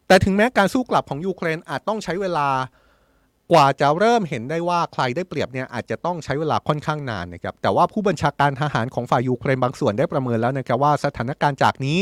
[0.07, 2.47] แต่ถึงแม้การสู้กลับของยูเครนอาจต้องใช้เวลา
[3.51, 11.99] กว่าจะเริ่มเห็นได้ว่าใครได้เปรียบเนี่ยอาจจะต้องใช้เวลาค่อนข้างนานนะครับแต่ว่าผู้บัญชาการทหารของฝ่ายยูเครนบางส่วนได้ประเมินแล้วนะครับว่าสถานการณ์จากนี้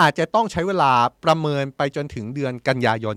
[0.00, 0.92] อาจจะต้องใช้เวลา
[1.24, 3.16] ประเมินไปจนถึงเดือนกันยายน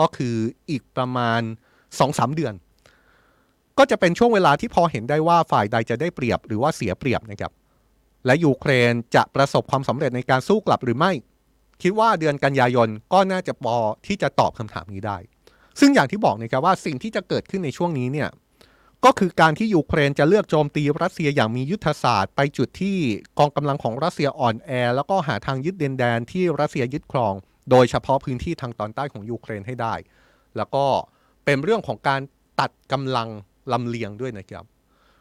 [0.00, 0.36] ก็คือ
[0.70, 1.40] อีกประมาณ
[1.88, 2.54] 2-3 เดือน
[3.78, 7.52] ก็จะเป็นช่วงเวลาที่พอเห็นได้ว่าฝ่ายใดจะได้เปรียบหรือว่าเสียเปรียบนะครับ
[8.26, 11.12] และยูเครนจะประสบความสำเร็จในการสู้กลับหรือไม่
[11.82, 15.18] คิดว่าเดือนกันยายนก็น่าจะพอที่จะตอบคำถามนี้ได้
[15.80, 18.28] ซึ่งอย่างที่บอกนะครับว่าสิ่งที่จะเกิดขึ้นในช่วงนี้เนี่ย
[19.04, 22.98] ก็คือการที่ยูเครนจะเลือกโจมตีรัสเซียอย่างมียุทธศาสตร์ไปจุดที่
[23.38, 27.34] กองกำลังของรัสเซียอ่อนแอ แล้วก็หาทางยึดดินแดนที่รัสเซียยึดครอง
[27.70, 29.94] โดยเฉพาะพื้นที่ทางตอนใต้ของยูเครนให้ได้
[30.56, 30.84] แล้วก็
[31.44, 32.20] เป็นเรื่องของการ
[32.60, 33.28] ตัดกำลัง
[33.72, 34.64] ลำเลียงด้วยนะครับ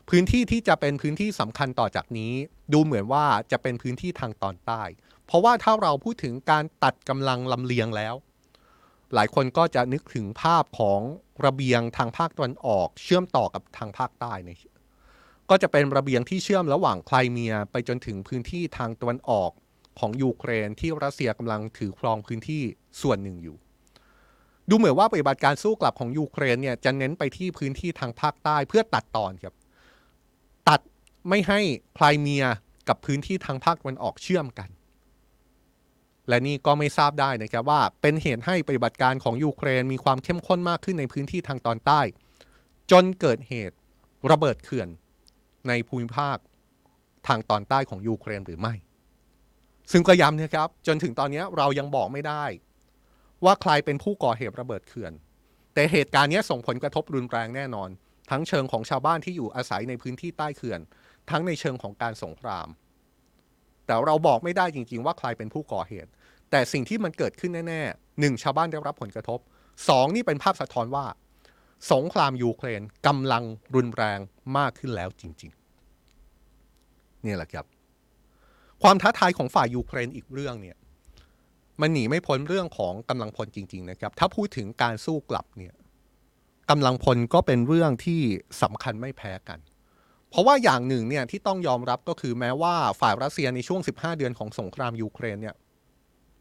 [0.09, 2.33] พื้นที่ที่จะเป็นพื้นที่สำคัญต่อจากนี้
[2.73, 4.81] ดูเหมือนว่าจะเป็นพื้นที่ทางตอนใต้
[5.25, 8.15] เพราะว่าถ้าเราพูดถึงการตัดกำลังลำเลียงแล้ว
[9.15, 10.99] หลายคนก็จะนึกถึงภาพของ
[11.45, 14.57] ระเบียงทางภาคตะวันออก เชื่อมต่อกับทางภาคใต้เนี่ย
[15.49, 19.51] ก็จะเป็นระเบียงที่เชื่อมระหว่างไครเมีย ไปจนถึงพื้นที่ทางตะวันออก
[19.99, 22.63] ของยูเครนที่รัสเซียกำลังถือครองพื้นที่
[23.01, 23.57] ส่วนหนึ่งอยู่
[24.69, 29.53] ดูเหมือนว่าปฏิบัติการสู้กลับของยูเครนเนี่ยจะเน้นไปที่พื้นที่ทางภาคใต้เพื่อตัดตอนครับ
[30.69, 30.79] ตัด
[31.29, 31.59] ไม่ให้
[31.95, 32.45] ไครเมีย
[32.87, 34.69] กับพื้นที่ทางภาคตะวันออกเชื่อมกัน
[36.29, 42.01] และนี่ก็ไม่ทราบได้นะครับว่าเป็นเหตุให้ปฏิบัติการของยูเครนมีความเข้มข้นมากขึ้นในพื้นที่ทางตอนใต้
[42.91, 43.75] จนเกิดเหตุ
[44.31, 44.89] ระเบิดเขื่อน
[45.67, 46.37] ในภูมิภาค
[47.27, 48.73] ทางตอนใต้ของยูเครนหรือไม่
[49.91, 52.45] ซึ่งก็ย้ำนะครับ จนถึงตอนนี้เรายังบอกไม่ได้
[53.43, 55.13] ว่าใครเป็นผู้ก่อเหตุระเบิดเขื่อน
[55.73, 57.89] แต่เหตุการณ์นี้ส่งผลกระทบรุนแรงแน่นอน
[58.29, 60.79] ทั้งเชิงของชาวบ้านที่อยู่อาศัยในพื้นที่ใต้เขื่อน
[61.29, 62.67] ทั้งในเชิงของการสงคราม
[63.85, 66.09] แต่เราบอกไม่ได้จริง ๆ ว่าใครเป็นผู้ก่อเหตุ
[66.51, 69.39] แต่สิ่งที่มันเกิดขึ้นแน่ๆหนึ่งชาวบ้านได้รับผลกระทบ
[69.89, 71.05] สองนี่เป็นภาพสะท้อนว่า
[71.91, 73.43] สงครามยูเครนกำลัง
[73.75, 74.19] รุนแรง
[74.57, 77.65] มากขึ้นแล้วจริงๆนี่แหละครับ
[78.83, 80.77] ความท้าทายของฝ่ายยูเครนอีกเรื่องเนี่ย
[81.81, 85.73] มันหนีไม่พ้นเรื่องของกำลังพลจริง ๆ นะครับ ถ้าพูดถึงการสู้กลับเนี่ย
[86.69, 88.21] กำลังพลก็เป็นเรื่องที่
[88.61, 89.59] สำคัญไม่แพ้กัน
[90.35, 95.55] เพราะว่าอย่างหนึ่งเนี่ยที่ต้องยอมรับก็คือแม้ว่าฝ่ายรัสเซียในช่วง 15 เดือนของสงครามยูเครนเนี่ย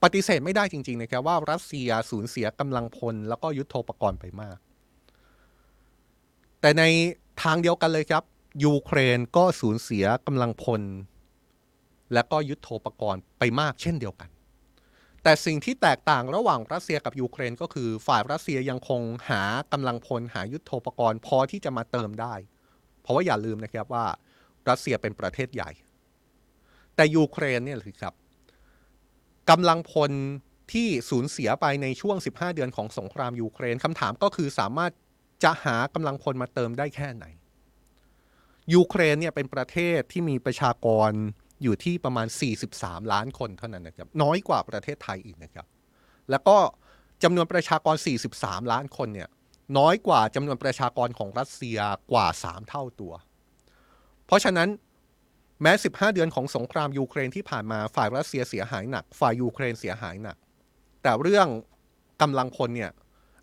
[0.02, 4.58] ปฏิเสธไม่ได้จริงๆนะครับว่ารัสเซียสูญเสียกำลังพล แล้วก็ยุโทโธปกรณ์ไปมาก
[6.60, 6.82] แต่ใน
[7.42, 8.22] ทางเดียวกันเลยครับ
[8.64, 10.82] ยูเครนก็สูญเสียกำลังพล
[12.14, 14.28] และก็ยุโทโธปกรณ์ไปมากเช่นเดียวกัน
[15.22, 22.34] แต่สิ่งที่แตกต่างระหว่างรัสเซียกับยูเครนก็คือฝ่ายรัสเซียยังคงหากำลังพลหายุโทโธปกรณ์พอที่จะมาเติมได้
[23.04, 24.06] เพราะว่าอย่าลืมนะครับว่า
[24.68, 25.70] รัสเซียเป็นประเทศใหญ่
[26.96, 28.14] แต่ยูเครนเนี่ยคือครับ
[29.50, 30.12] กำลังพล
[30.72, 34.92] ที่สูญเสียไปในช่วง 15 เดือนของสงครามยูเครนคำถามก็คือสามารถ
[35.44, 37.24] จะหากำลังพลมาเติมได้แค่ไหน
[38.74, 41.10] ยูเครนเนี่ยเป็นประเทศที่มีประชากร
[41.62, 42.26] อยู่ที่ประมาณ
[42.70, 45.66] 43 ล้านคนเท่านั้นนะครับ น้อยกว่าประเทศไทยอีกนะครับ
[46.30, 46.56] แล้วก็
[47.22, 47.96] จำนวนประชากร
[48.34, 49.28] 43 ล้านคนเนี่ย
[49.78, 51.78] น้อยกว่าจำนวนประชากรของรัสเซีย
[52.12, 53.12] กว่า 3 เท่าตัว
[54.26, 54.68] เพราะฉะนั้น
[55.62, 60.36] แม้ 15 เดือนของสงครามยูเครนที่ผ่านมาฝ่ายรัสเซียเสียหายหนัก ฝ่ายยูเครนเสียหายหนัก
[61.02, 61.48] แต่เรื่อง
[62.22, 62.92] กำลังพลเนี่ย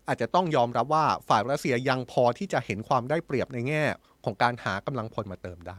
[0.08, 3.84] อาจจะต้องยอมรับว่าฝ่ายรัสเซียยังพอที่จะเห็นความได้เปรียบในแง่
[4.24, 5.78] ของการหากำลังพลมาเติมได้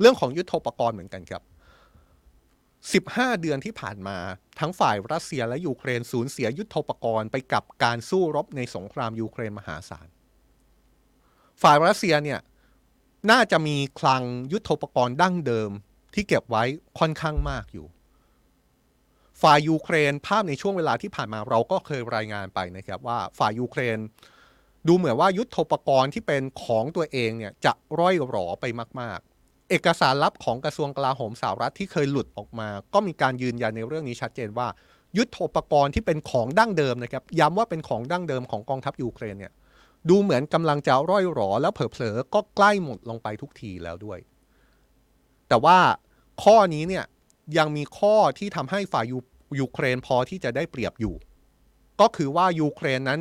[0.00, 1.42] เรื่องของยุทโธปกรณ์เหมือนกันครับ
[2.92, 4.18] 15 เดือนที่ผ่านมา
[4.60, 10.08] ทั้งฝ่ายรัสเซียและยูเครนสูญเสียยุทโธปกรณ์ไปกับการสู้รบในสงครามยูเครนมหาศาล
[11.62, 12.40] ฝ่ายรัสเซียเนี่ย
[13.30, 14.22] น่าจะมีคลัง
[14.52, 15.70] ยุทโธปกรณ์ดั้งเดิม
[16.14, 16.64] ที่เก็บไว้
[16.98, 17.86] ค่อนข้างมากอยู่
[19.42, 23.98] ฝ่ายยูเครนภาพในช่วงเวลาที่ผ่านมาเราก็เคยรายงานไปนะครับว่าฝ่ายยูเครน
[24.86, 28.64] ดูเหมือนว่ายุทโธปกรณ์ที่เป็นของตัวเองเนี่ยจะร่อยหรอไป
[29.00, 29.35] มาก ๆ
[29.70, 34.68] เอกสารลับของกระทรวงกลาโหมสหรัฐที่เคยหลุดออกมา ก็มีการยืนยันในเรื่องนี้ชัดเจนว่า
[35.16, 39.52] ยุทธปกรณ์ที่เป็นของดั้งเดิมนะครับ ย้ำว่าเป็นของดั้งเดิมของกองทัพยูเครนเนี่ย
[40.08, 44.18] ดูเหมือนกำลังจะร่อยหรอ แล้วเผลอๆก็ใกล้หมดลงไปทุกทีแล้วด้วย
[45.48, 45.78] แต่ว่า
[46.42, 47.04] ข้อนี้เนี่ย
[47.58, 49.06] ยังมีข้อที่ทำให้ฝ่าย
[49.60, 51.14] ยูเครนพอที่จะได้เปรียบอยู่
[52.00, 53.20] ก็คือว่ายูเครนนั้น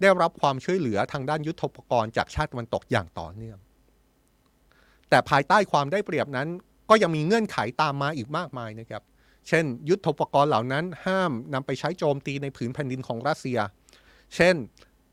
[0.00, 3.58] ได้รับความช่วยเหลือทางด้านยุทธปกรณ์จากชาติตะวันตกอย่างต่อเนื่อง
[5.10, 6.48] แต่ภายใต้ความได้เปรียบนั้น
[6.90, 9.02] ก็ยังมีเงื่อนไขตามมาอีกมากมายนะครับ
[9.48, 13.58] เช่น ยุทธปกรณ์เหล่านั้นห้ามนำไปใช้โจมตีในผืนแผ่นดินของรัสเซีย
[14.36, 14.56] เช่น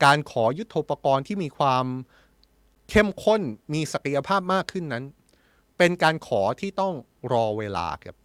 [0.03, 1.85] การขอยุทธปกรณ์ที่มีความ
[2.89, 3.41] เข้มข้น
[3.73, 5.05] มีศักยภาพมากขึ้นนั้น
[5.77, 6.93] เป็นการขอที่ต้อง
[7.33, 8.15] รอเวลาครับ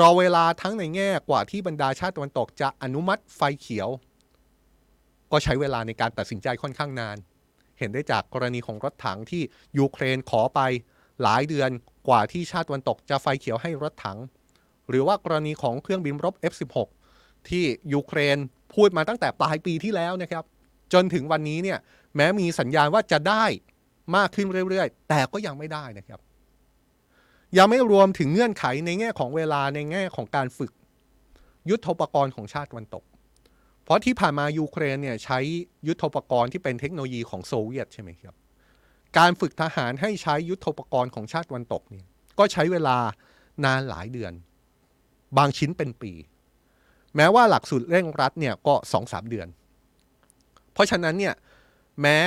[0.00, 3.88] รอเวลาทั้งในแง่กว่าที่บรรดาชาติตะวันตกจะอนุมัติไฟเขียว
[5.32, 7.16] ก็ใช้เวลาในการตัดสินใจค่อนข้างนาน
[7.78, 9.42] เห็นได้จากกรณีของรถถังที่
[9.78, 10.60] ยูเครนขอไป
[11.22, 11.70] หลายเดือน
[12.08, 14.18] กว่าที่ชาติตะวันตกจะไฟเขียวให้รถถัง
[14.88, 16.76] หรือว่ากรณีของเครื่องบินรบ F16
[17.48, 18.38] ที่ยูเครน
[18.74, 20.44] พูดมาตั้งแต่ปลายปีที่แล้วนะครับ
[20.92, 21.78] จนถึงวันนี้เนี่ย
[22.16, 23.44] แม้มีสัญญาณว่าจะได้
[24.16, 26.20] มากขึ้นเรื่อยๆ แต่ก็ยังไม่ได้นะครับ
[27.58, 30.72] ยังไม่รวมถึงเงื่อนไขในแง่ของเวลาในแง่ของการฝึก
[31.70, 33.04] ยุทธปกรณ์ของชาติวันตก
[33.84, 35.38] เพราะที่ผ่านมายูเครนเนี่ยใช้
[35.88, 38.34] ยุทธปกรณ์ที่เป็นเทคโนโลยีของโซเวียตใช่ไหมครับ
[39.18, 42.06] การฝึกทหารให้ใช้ยุทธปกรณ์ของชาติวันตกเนี่ย
[42.38, 42.96] ก็ใช้เวลา
[43.64, 44.32] นานหลายเดือน
[45.36, 46.12] บางชิ้นเป็นปี
[47.16, 49.48] แม้ว่าหลักสูตรเร่งรัดเนี่ยก็สองสามเดือน
[50.72, 51.34] เพราะฉะนั้นเนี่ย
[52.00, 52.18] แม้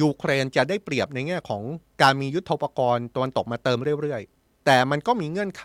[0.00, 1.62] ยูเครนจะได้เปรียบในแง่ของ
[2.02, 5.64] การมียุทธปกรณ์ตะวันตกมาเติมเรื่อยๆ แต่มันก็มีเงื่อนไข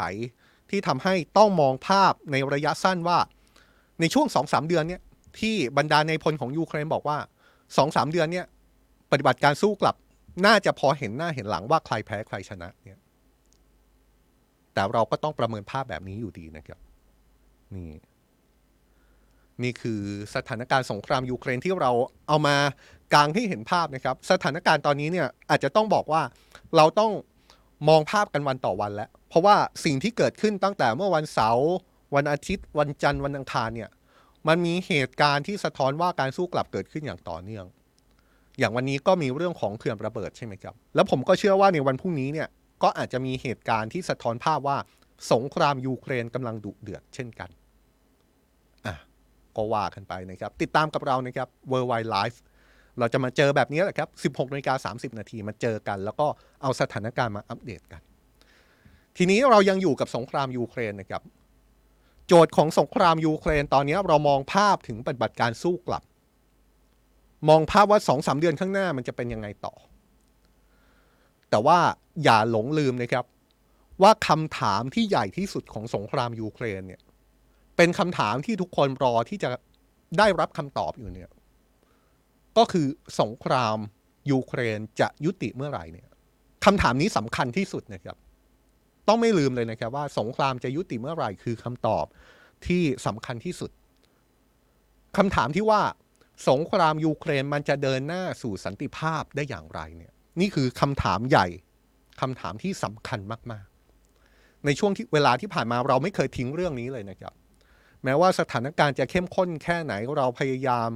[0.69, 3.19] ที่ทำให้ต้องมองภาพในระยะสั้นว่า
[3.99, 5.01] ในช่วงสองสามเดือนเนี่ย
[5.39, 7.17] ที่บรรดาในพลของยูเครนบอกว่า
[7.77, 8.45] สองสามเดือนเนี่ย
[9.11, 9.95] ปฏิบัติการสู้กลับ
[10.45, 12.99] น่าจะพอเห็นหน้าเห็นหลังว่าใครแพ้ใครชนะเนี่ย
[14.73, 16.79] แต่เราก็ต้องประเมินภาพแบบนี้อยู่ดีนะครับ
[17.75, 17.91] นี่
[19.63, 20.01] นี่คือ
[20.35, 21.91] สถานการณ์สงครามยูเครนที่เรา
[22.27, 22.55] เอามา
[23.13, 26.21] กางให้เห็นภาพนะครับ สถานการณ์ตอนนี้เนี่ยอาจจะต้องบอกว่า
[26.75, 27.11] เราต้อง
[27.89, 31.69] มองภาพกันวันต่อวันแล้ว เพราะว่าสิ่งที่เกิดขึ้นตั้งแต่เมื่อวันเสาร์
[32.15, 33.89] วันอาทิตย์ วันจันทร์วันอังคารเนี่ย
[34.47, 37.65] มันมีเหตุการณ์ที่สะท้อนว่าการสู้กลับเกิดขึ้นอย่างต่อเนื่อง
[38.59, 42.47] อย่างวันนี้ก็มีเรื่องของเขื่อนระเบิดใช่ไหมครับ แล้วผมก็เชื่อว่าในวันพรุ่งนี้เนี่ย
[42.83, 44.77] ก็อาจจะมีเหตุการณ์ที่สะท้อนภาพว่า
[45.31, 47.49] สงครามยูเครนกำลังดุเดือดเช่นกัน
[48.85, 48.95] อะ
[49.55, 52.37] ก็ว่ากันไปนะครับ ติดตามกับเรานะครับ Worldwide Live
[52.99, 56.27] เราจะมาเจอแบบนี้แหละครับ 16นาฬิกา30 นาทีมาเจอกัน แล้วก็
[56.61, 58.01] เอาสถานการณ์มาอัปเดตกัน
[59.17, 61.21] ทีนี้เรายังอยู่กับสงครามยูเครนนะครับ
[62.27, 66.03] โจทย์ของสงครามยูเครนตอนนี้เรามองภาพถึงปฏิบัติการสู้กลับ
[67.47, 69.73] มองภาพว่าสองสามเดือนข้างหน้ามันจะเป็นยังไงต่อ
[71.49, 71.79] แต่ว่า
[72.23, 73.25] อย่าหลงลืมนะครับ
[74.01, 77.01] ว่าคำถามที่ใหญ่ที่สุดของสงครามยูเครนเนี่ย
[77.77, 79.49] เป็นคำถามที่ทุกคนรอที่จะ
[80.17, 81.29] ได้รับคำตอบอยู่เนี่ย
[82.57, 82.87] ก็คือ
[83.21, 83.77] สงคราม
[84.31, 86.07] ยูเครนจะยุติเมื่อไหร่เนี่ย
[86.65, 88.17] คำถามนี้สำคัญที่สุดนะครับ
[89.07, 92.05] ต้องไม่ลืมเลยนะครับว่าสงครามจะยุติเมื่อไหร่คือคำตอบ
[92.67, 93.71] ที่สำคัญที่สุด
[95.17, 95.81] คำถามที่ว่า
[96.47, 101.47] สงครามยูเครนมันจะเดินหน้าสู่สันติภาพได้อย่างไรเนี่ย นี่คือคำถามใหญ่
[102.21, 103.19] คำถามที่สำคัญ
[103.51, 103.65] มาก
[104.15, 107.33] ๆ ในช่วงที่เวลาที่ผ่านมาเราไม่เคยทิ้งเรื่องนี้เลยนะครับ
[108.03, 110.89] แม้ว่าสถานการณ์จะเข้มข้นแค่ไหนเราพยายาม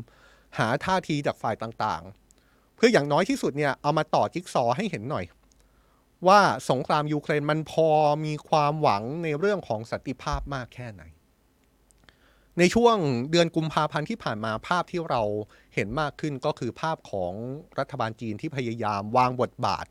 [0.58, 5.26] หาท่าทีจากฝ่ายต่างๆ เพื่ออย่างน้อยที่สุดเนี่ยเอามาต่อจิ๊กซอว์ให้เห็นหน่อย
[6.28, 7.88] ว่าสงครามยูเครนมันพอ
[8.26, 11.04] มีความหวังในเรื่องของสันติภาพมากแค่ไหน
[12.60, 12.98] ในช่วง
[13.32, 15.22] เดือนกุมภาพันธ์ที่ผ่านมาภาพที่เรา
[15.76, 17.34] เห็นมากขึ้นก็คือภาพของ
[17.80, 19.86] รัฐบาลจีนที่พยายามวางบทบาท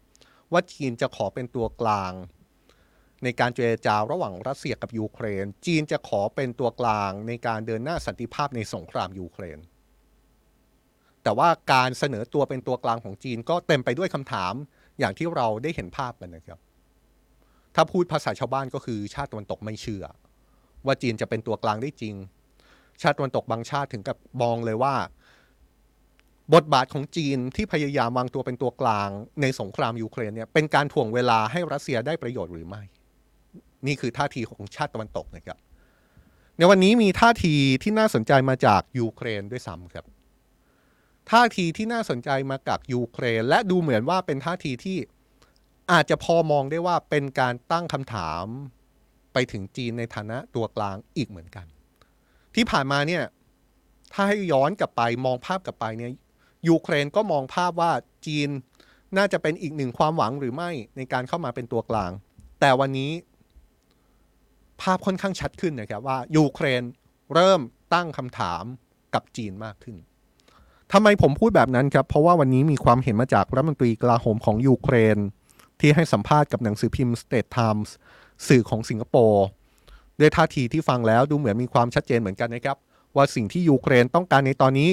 [0.52, 2.12] ว่าจีนจะขอเป็นตัวกลาง
[3.24, 9.58] ในการเจรจาระหว่างรัสเซียกับยูเครน จีนจะขอเป็นตัวกลางในการเดินหน้าสันติภาพในสงครามยูเครน
[11.22, 14.54] แต่ว่าการเสนอตัวเป็นตัวกลางของจีนก็เต็มไปด้วยคำถาม
[14.98, 16.58] อย่างที่เราได้เห็นภาพกันนะครับ
[17.74, 20.04] ถ้าพูดภาษาชาวบ้านก็คือชาติตะวันตกไม่เชื่อ
[20.86, 22.14] ว่าจีนจะเป็นตัวกลางได้จริง
[23.02, 24.94] ชาติตะวันตกบางชาติถึงกับมองเลยว่า
[26.54, 29.08] บทบาทของจีนที่พยายามวางตัวเป็นตัวกลาง
[29.40, 32.82] ในสงครามยูเครนเนี่ยเป็นการถ่วงเวลาให้รัสเซียได้ประโยชน์หรือไม่
[33.86, 35.58] นี่คือท่าทีของชาติตะวันตกนะครับ
[36.58, 40.04] ในวันนี้มีท่าทีที่น่าสนใจมาจากยูเครนด้วยซ้ำครับ
[41.30, 44.98] ท่าทีที่น่าสนใจมาจากยูเครน และดูเหมือนว่าเป็นท่าทีที่
[45.92, 48.44] อาจจะพอมองได้ว่าเป็นการตั้งคำถาม
[49.32, 51.66] ไปถึงจีนในฐานะตัวกลางอีกเหมือนกัน
[52.54, 53.22] ที่ผ่านมาเนี่ย
[54.12, 56.12] ถ้าให้ย้อนกลับไปมองภาพกลับไปเนี่ย
[56.68, 57.92] ยูเครนก็มองภาพว่า
[58.26, 58.48] จีน
[59.16, 62.10] น่าจะเป็นอีกหนึ่งความหวังหรือไม่ในการเข้ามาเป็นตัวกลาง
[62.60, 63.12] แต่วันนี้
[64.80, 66.82] ภาพค่อนข้างชัดขึ้นนะครับว่ายูเครน
[67.34, 67.60] เริ่ม
[67.94, 68.64] ตั้งคำถาม
[69.14, 69.96] กับจีนมากขึ้น
[70.92, 75.18] ทำไมผมพูดแบบนั้นครับ เพราะว่าวันนี้มีความเห็นมาจากรัฐมนตรีกลาโหมของยูเครน
[75.80, 77.90] ที่ให้สัมภาษณ์กับหนังสือพิมพ์ State Times
[78.48, 79.44] สื่อของสิงคโปร์
[80.20, 82.76] ด้วยท่าทีที่ฟังแล้วดูเหมือนมีความชัดเจนเหมือนกันนะครับ
[83.16, 84.90] ว่าสิ่งที่ยูเครนต้องการในตอนนี้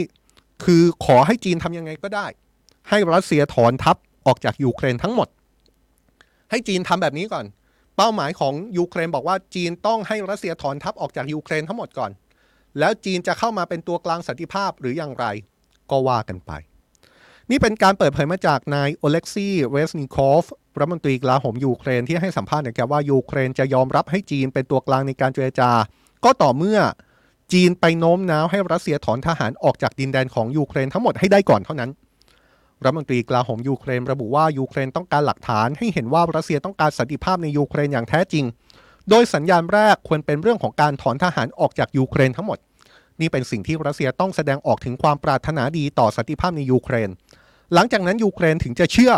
[0.63, 2.25] คือขอให้จีนทำยังไงก็ได้
[2.89, 5.27] ให้รัสเซียถอนทัพออกจากยูเครนทั้งหมด
[6.49, 7.45] ให้จีนทำแบบนี้ก่อน
[7.97, 12.11] เป้าหมายของยูเครนบอกว่าจีนต้องให้รัสเซียถอนทัพออกจากยูเครนทั้งหมดก่อน
[12.79, 15.25] แล้วจีนจะเข้ามาเป็นตัวกลางสันติภาพหรืออย่างไร
[15.91, 16.51] ก็ว่ากันไป
[17.49, 20.45] นี่เป็นการเปิดเผยมาจากนายโอเล็กซี่เรซนิคอฟ
[20.77, 25.71] รัฐมนตรีกลาโหมยูเครนที่ให้สัมภาษณ์นะครับว่ายูเครนจะยอมรับให้จีนเป็นตัวกลางในการเจรจา
[26.23, 26.79] ก็ต่อเมื่อ
[27.53, 31.91] จีนไปโน้มน้าวให้รัสเซียถอนทหารออกจากดินแดนของยูเครนทั้งหมดให้ได้ก่อนเท่านั้น
[32.83, 38.45] รัฐมนตรีกลาโหมยูเครนระบุว่ายูเครนต้องการหลักฐานให้เห็นว่ารัสเซียต้องการสันติภาพในยูเครนอย่างแท้จริง
[39.09, 42.57] โดยสัญญาณแรกควรเป็นเรื่องของการถอนทหารออกจากยูเครนทั้งหมด
[43.21, 47.09] นี่เป็นสิ่งที่รัสเซียต้องแสดงออกถึงความปรารถนาดีต่อสันติภาพในยูเครน
[47.73, 49.13] หลังจากนั้นยูเครนถึงจะเชื่อ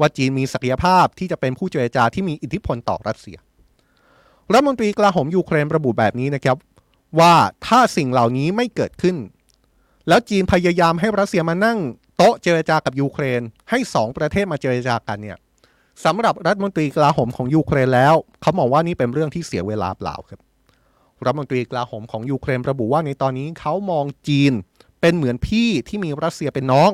[0.00, 3.36] ว่าจีนมีศักยภาพที่จะเป็นผู้เจรจาที่มีอิทธิพลต่อรัสเซีย
[4.52, 6.56] รัฐมนตรีกลาโหมยูเครนระบุแบบนี้นะครับ
[7.18, 7.34] ว่า
[7.66, 9.16] ถ้าสิ่งเหล่านี้ไม่เกิดขึ้น
[10.08, 11.78] แล้วจีนพยายามให้รัสเซียมานั่ง
[12.16, 13.40] โต๊ะเจรจากับยูเครน
[13.70, 15.38] ให้สองประเทศมาเจรจากันเนี่ย
[16.04, 20.40] สำหรับรัฐมนตรีกลาโหมของยูเครนแล้ว เขามองว่านี่เป็นเรื่องที่เสียเวลาเปล่าครับ
[21.24, 24.52] รัฐมนตรีกลาโหมของยูเครนระบุว่าในตอนนี้เขามองจีน
[25.00, 26.90] เป็นเหมือนพี่ที่มีรัสเซียเป็นน้อง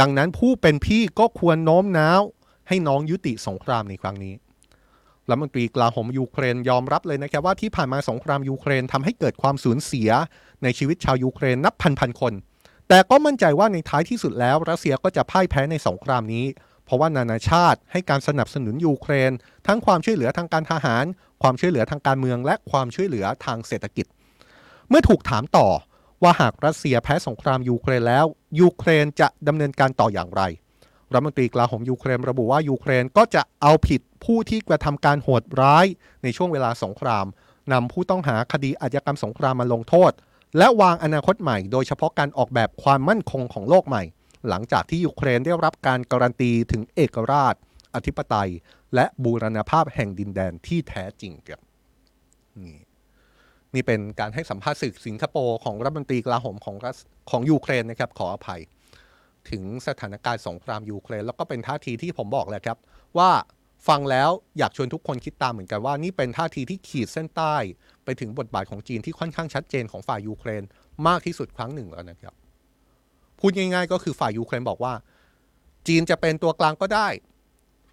[0.00, 2.22] ดังนั้นผู้เป็นพี่ก็ควรโน้มน้าว
[2.68, 4.34] ให้น้องยุติสงครามในครั้งนี้
[5.28, 10.10] รัฐมนตรีกลาโหมยูเครนยอมรับเลยนะครับว่าที่ผ่านมาสงครามยูเครนทำให้เกิดความสูญเสีย
[10.62, 12.32] ในชีวิตชาวยูเครนนับพันพันคน
[12.88, 16.46] แต่ก็มั่นใจว่าในท้ายที่สุดแล้ว รัสเซียก็จะพ่ายแพ้ในสงครามนี้
[16.84, 19.32] เพราะว่านานาชาติให้การสนับสนุนยูเครน
[19.66, 21.04] ทั้งความช่วยเหลือทางการทหาร
[21.42, 24.06] ความช่วยเหลือทางการเมือง และความช่วยเหลือทางเศรษฐกิจ
[24.88, 25.68] เมื่อถูกถามต่อ
[26.24, 28.26] ว่าหากรัสเซียแพ้สงครามยูเครนแล้ว
[28.60, 30.42] ยูเครนจะดำเนินการต่ออย่างไร
[31.12, 35.86] รัฐมนตรีกลาโหมยูเครนระบุว่ายูเครนก็จะเอาผิดผู้ที่กระทำการโหดร้าย
[36.22, 37.26] ในช่วงเวลาสงคราม
[37.72, 40.12] นำผู้ต้องหาคดีอาชญากรรมสงครามมาลงโทษ
[40.58, 44.02] และวางอนาคตใหม่ โดยเฉพาะการออกแบบความมั่นคงของโลกใหม่
[44.48, 47.54] หลังจากที่ยูเครนได้รับการการันตีถึงเอกราช
[47.94, 48.50] อธิปไตย
[48.94, 51.60] และบูรณภาพแห่งดินแดนที่แท้จริงครับ
[52.62, 52.76] นี่
[53.74, 56.76] นี่เป็นการให้สัมภาษณ์สื่อสิงคโปร์ของรัฐมนตรีกลาโหมของ
[57.30, 58.60] ของยูเครนนะครับขออภัย
[59.50, 62.78] ถึงสถานการณ์สงครามยูเครน แล้วก็เป็นท่าทีที่ผมบอกแหละครับ
[63.18, 63.30] ว่า
[63.88, 67.56] ฟังแล้วอยากชวนทุกคนคิดตามเหมือนกันว่านี่เป็นท่าทีที่ขีดเส้นใต้
[68.04, 70.62] ไปถึงบทบาทของจีนที่ค่อนข้างชัดเจนของฝ่ายยูเครน
[71.06, 72.34] มากที่สุดครั้งหนึ่งแล้วนะครับ
[73.38, 74.94] พูดง่ายๆ ก็คือฝ่ายยูเครนบอกว่า
[75.88, 77.08] จีนจะเป็นตัวกลางก็ได้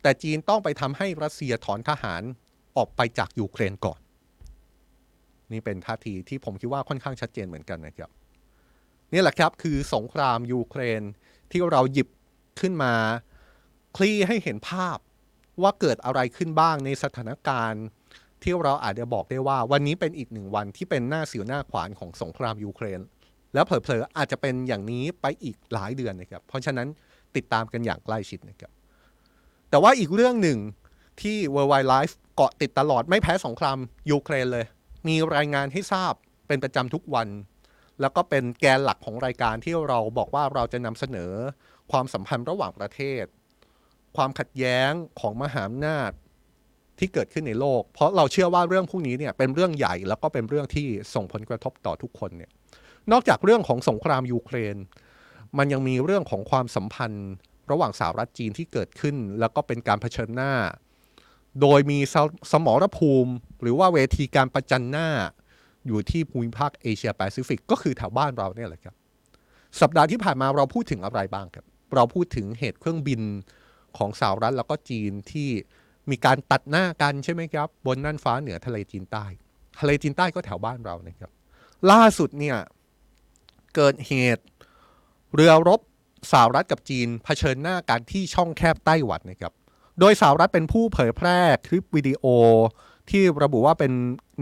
[0.01, 2.21] แต่จีนต้องไปทำให้รัสเซียถอนทหาร
[2.77, 3.99] ออกไปจากยูเครนก่อน
[5.53, 8.09] นี่เป็นท่าทีที่ผมคิดว่าค่อนข้างชัดเจนเหมือนกันนะครับ
[9.13, 11.01] นี่แหละครับคือสงครามยูเครน
[11.51, 12.07] ที่เราหยิบ
[12.61, 12.93] ขึ้นมา
[13.97, 14.97] คลี่ให้เห็นภาพ
[15.61, 17.83] ว่าเกิดอะไรขึ้นบ้างในสถานการณ์
[18.43, 22.99] ที่เราอาจจะบอกได้ว่าวันนี้เป็นอีกหนึ่งวันที่เป็นหน้าสิวหน้าขวานของสงครามยูเครน
[23.53, 26.87] แล้วเผลอๆอาจจะเป็นอย่างนี้ไปอีกหลายเดือนนะครับ เพราะฉะนั้น
[27.35, 28.71] ติดตามกันอย่างใกล้ชิดนะครับ
[29.69, 30.59] แต่ว่าอีกเรื่องหนึ่ง
[31.21, 33.77] ที่ World Wide Life เกาะติดตลอดไม่แพ้สงคราม
[34.11, 34.65] ยูเครนเลย
[35.07, 36.13] มีรายงานให้ทราบ
[36.47, 37.27] เป็นประจำทุกวัน
[38.01, 41.31] แล้วก็เป็นแกนหลักของรายการที่เราบอกว่าเราจะนำเสนอ
[41.91, 43.23] ความสัมพันธ์ระหว่างประเทศ
[44.15, 46.11] ความขัดแย้งของมหาอำนาจ
[46.99, 52.51] ที่เกิดขึ้นในโลก เพราะเราเชื่อว่าเรื่องพวกนี้เนี่ยเป็นเรื่องใหญ่แล้วก็เป็นเรื่องที่ส่งผลกระทบต่อทุกคนเนี่ย
[53.11, 54.77] นอกจากเรื่องของสงครามยูเครน
[55.57, 57.29] มันยังมีเรื่องของความสัมพันธ์
[57.71, 60.53] ระหว่างสหรัฐจีนที่เกิดขึ้น แล้วก็เป็นการเผชิญหน้า
[61.61, 61.99] โดยมี
[62.51, 65.09] สมรภูมิ หรือว่าเวทีการประจันหน้า
[65.87, 68.95] อยู่ที่ภูมิภาคเอเชียแปซิฟิกก็คือแถวบ้านเราเนี่ยแหละครับ
[69.81, 73.21] สัปดาห์ที่ผ่านมาเราพูดถึงอะไรบ้างครับ เราพูดถึงเหตุเครื่องบิน
[73.97, 75.49] ของสหรัฐแล้วก็จีนที่
[76.09, 79.25] มีการตัดหน้ากันใช่ไหมครับ บนน่านฟ้าเหนือทะเลจีนใต้
[79.79, 81.31] ทะเลจีนใต้ก็แถวบ้านเรานะครับ
[81.91, 82.57] ล่าสุดเนี่ย
[83.75, 84.43] เกิดเหตุ
[85.35, 85.79] เรือรบ
[86.31, 89.53] สหรัฐกับจีนเผชิญหน้ากันที่ช่องแคบไต้หวันนะครับ
[89.99, 92.25] โดยสหรัฐเป็นผู้เผยแพร่คลิปวิดีโอ
[93.11, 93.91] ที่ระบุว่าเป็น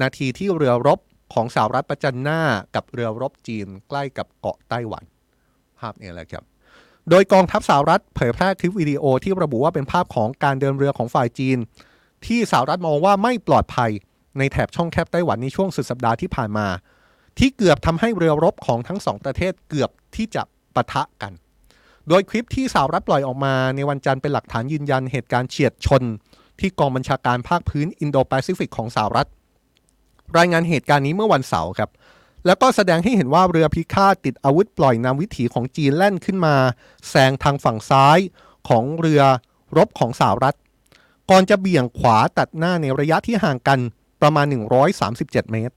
[0.01, 0.99] นาทีที่เรือรบ
[1.33, 2.41] ของสหรัฐประจันหน้า
[2.75, 5.03] กับเรือรบจีนใกล้กับเกาะไต้หวัน
[5.79, 6.43] ภาพนี้แหละครับ
[7.09, 11.57] โดยกองทัพสหรัฐเผยแพร่คลิปวิดีโอที่ระบุว่าเป็นภาพของการเดินเรือของฝ่ายจีน
[12.25, 13.91] ที่สหรัฐมองว่าไม่ปลอดภัย
[14.37, 16.67] ในแถบช่องแคบไต้หวันในช่วงสุดสัปดาห์ที่ผ่านมา
[17.39, 20.43] ที่เกือบทำให้เรือรบของทั้งสองประเทศเกือบที่จะ
[20.75, 21.33] ปะทะกัน
[22.07, 26.03] โดยคลิปที่สหรัฐปล่อยออกมาในวันจันทร์เป็นหลักฐานยืนยันเหตุการณ์เฉียดชน
[26.61, 29.27] ที่กองบัญชาการภาคพื้นอินโดแปซิฟิกของสหรัฐ
[30.37, 31.89] รายงานเหตุการณ์นี้เมื่อวันเสาร์ครับ
[32.45, 36.55] แล้วก็แสดงให้เห็นว่าเรือพิฆาตติดอาวุธปล่อยนำวิถีของจีนแล่นขึ้นมา
[37.09, 38.19] แซงทางฝั่งซ้าย
[38.69, 39.21] ของเรือ
[39.77, 40.57] รบของสหรัฐ
[41.29, 43.79] ก่อนจะเบี่ยงขวาตัดหน้าในระยะที่ห่างกัน
[44.21, 44.45] ประมาณ
[44.99, 45.75] 137 เมตร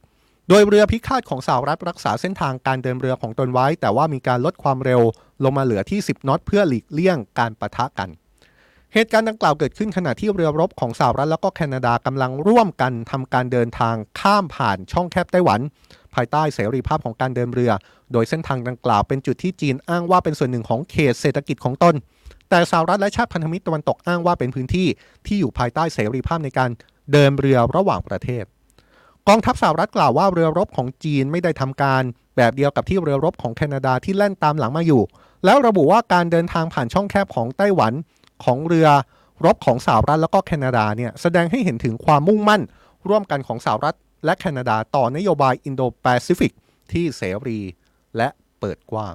[0.49, 5.03] โดยเรือพิฆาตของสหรัฐรักษาเส้นทางการเดินเรือของตนไว้ แต่ว่ามีการลดความเร็ว
[5.45, 8.09] ลงมาเหลือที่ 10 น็อตเพื่อหลีกเลี่ยงการประทะกัน
[8.95, 15.61] เหตุการณ์ดังกล่าวเกิดขึ้นขณะที่เรือรบของสหรัฐแล้วก็แคนาดากำลังร่วมกันทำการเดินทางข้ามผ่านช่องแคบไต้หวัน
[16.15, 17.73] ภายใต้เสรีภาพของการเดินเรือ
[18.13, 21.95] โดยเส้นทางดังกล่าวเป็นจุดที่จีนอ้างว่าเป็นส่วนหนึ่งของเขตเศรษฐกิจของตน
[22.51, 24.89] แต่สหรัฐและชาติพันธมิตรตะวันตกอ้างว่าเป็นพื้นที่
[25.27, 26.71] ที่อยู่ภายใต้เสรีภาพในการ
[27.13, 28.45] เดินเรือระหว่างประเทศ
[29.29, 32.03] กองทัพสหรัฐกล่าวว่าเรือรบของจีนไม่ได้ทำการ
[32.37, 35.03] แบบเดียวกับที่เรือรบของแคนาดาที่แล่นตามหลังมาอยู่
[35.45, 37.93] แล้วระบุว่าการเดินทางผ่านช่องแคบของไต้หวัน
[38.45, 38.89] ของเรือ
[39.45, 42.63] รบของสหรัฐแล้วก็แคนาดาเนี่ยแสดงให้เห็นถึงความมุ่งมั่น
[43.09, 46.53] ร่วมกันของสหรัฐและแคนาดาต่อนโยบายอินโดแปซิฟิก
[46.93, 47.61] ที่เสรี
[48.17, 48.29] และ
[48.61, 49.15] เปิดกว้าง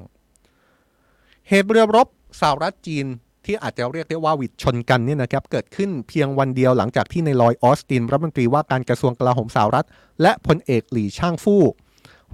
[1.47, 2.07] เหตุเรือรบ
[2.39, 3.05] สหรัฐจีน
[3.45, 9.85] ที่อาจจะเรียกได้ว่าหวิดชนกันเนี่ยนะครับเกิดขึ้นเพียงวันเดียวหลังจากที่นายลอยด์ ออสตินรัฐมนตรีว่าการกระทรวงกลาโหมสหรัฐ
[10.21, 11.63] และพลเอกหลี่ช่างฝู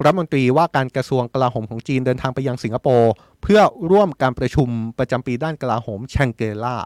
[0.02, 4.68] รัฐมนตรีว่าการกระทรวงกลาโหมของจีนเดินทางไปยังสิงคโปร์เพื่อร่วมการประชุม
[4.98, 6.76] ประจำปีด้านกลาโหมแชงกรีลา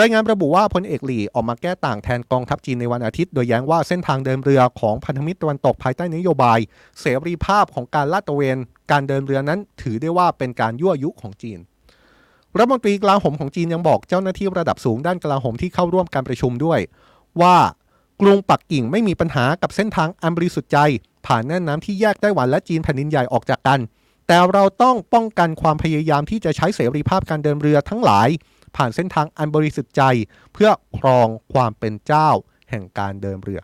[0.00, 6.58] รายงานระบุว่าพลเอกหลี่ออกมาแก้ต่างแทนกองทัพจีนในวันอาทิตย์ โดยแย้งว่าเส้นทางเดินเรือของพันธมิตรตะวันตกภายใต้นโยบาย
[7.00, 8.56] เสรีภาพของการลาดตระเวน
[8.90, 11.58] การเดินเรือนั้นถือได้ว่าเป็นการยั่วยุของจีน
[12.56, 16.80] รัฐมนตรีกลาโหมของจีนยังบอกเจ้าหน้าที่ระดับสูงด้านกลาโหมที่เข้าร่วมการประชุมด้วย
[17.42, 17.56] ว่า
[18.20, 20.78] กรุงปักกิ่งไม่มีปัญหากับเส้นทางอันบริสุทธิ์ใจ
[21.26, 23.80] ผ่านแน่นน้ำที่แยกไต้หวันและจีนแผ่นดินใหญ่ออกจากกัน
[24.26, 28.28] แต่เราต้องป้องกันความพยายามที่จะใช้เสรีภาพการเดินเรือทั้งหลาย
[28.76, 30.02] ผ่านเส้นทางอันบริสุทธิ์ใจ
[30.52, 32.28] เพื่อครองความเป็นเจ้า
[32.70, 33.60] แห่งการเดินเรือ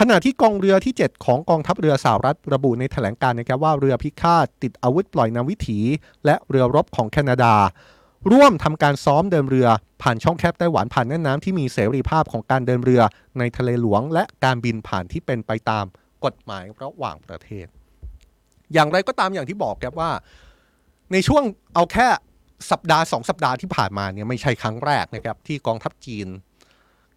[0.00, 5.80] ขณะที่กองเรือที่ 7 ของกองทัพเรือสหรัฐระบุในแถลงการนะครับว่าเรือพิฆาตติดอาวุธปล่อยนาวิถี
[6.24, 7.54] และเรือรบของแคนาดา
[8.32, 9.68] ร่วมทำการซ้อมเดินเรือ
[10.02, 13.02] ผ่านช่องแคบไต้หวันผ่านแม่น้ำที่มีเสรีภาพของการเดินเรือ
[13.38, 15.84] ในทะเลหลวง และการบินผ่านที่เป็นไปตาม
[16.24, 17.66] กฎหมายระหว่างประเทศ
[18.72, 20.10] อย่างไรก็ตามอย่างที่บอกครับว่า
[21.12, 21.42] ในช่วง
[21.74, 22.08] เอาแค่
[22.70, 26.28] สัปดาห์สองสัปดาห์ที่ผ่านมาเนี่ยไม่ใช่ครั้งแรกนะครับ ที่กองทัพจีน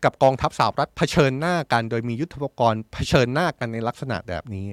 [0.04, 4.68] กับกองทัพสหรัฐเผชิญหน้ากันโดยมียุทธปกรณ์เผชิญหน้ากันในลักษณะแบบนี้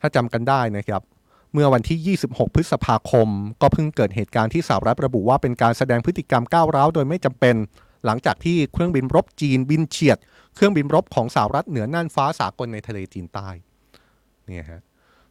[0.00, 1.02] ถ้าจำกันได้นะครับ
[1.52, 3.28] เมื่อวันที่ 26 พฤษภาคม
[3.62, 7.56] ก็เพิ่งเกิดเหตุการณ์ที่สหรัฐระบุว่าเป็นการแสดงพฤติกรรมก้าวร้าวโดยไม่จำเป็น
[8.04, 10.18] หลังจากที่เครื่องบินรบจีนบินเฉียด
[10.56, 13.48] เครื่องบินรบของสหรัฐเหนือน่านฟ้าสากลในทะเลจีนใต้
[14.46, 14.82] เนี่ยฮะ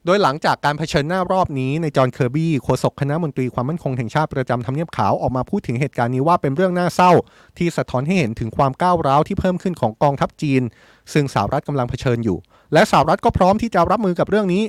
[0.05, 7.11] โดยหลังจากการเผชิญหน้ารอบนี้ในจอห์นเคอร์บี้โฆษกคณะมนตรีความมั่นคงแห่งชาติประจำทำเนียบขาวออกมาพูดถึงเหตุการณ์นี้ว่าเป็นเรื่องน่าเศร้า
[7.57, 10.61] ที่สะท้อนให้เห็นถึงความก้าวร้าวที่เพิ่มขึ้นของกองทัพจีน
[11.13, 12.37] ซึ่งสหรัฐกำลังเผชิญอยู่
[12.73, 14.63] และสหรัฐก็พร้อมที่จะรับมือกับเรื่องนี้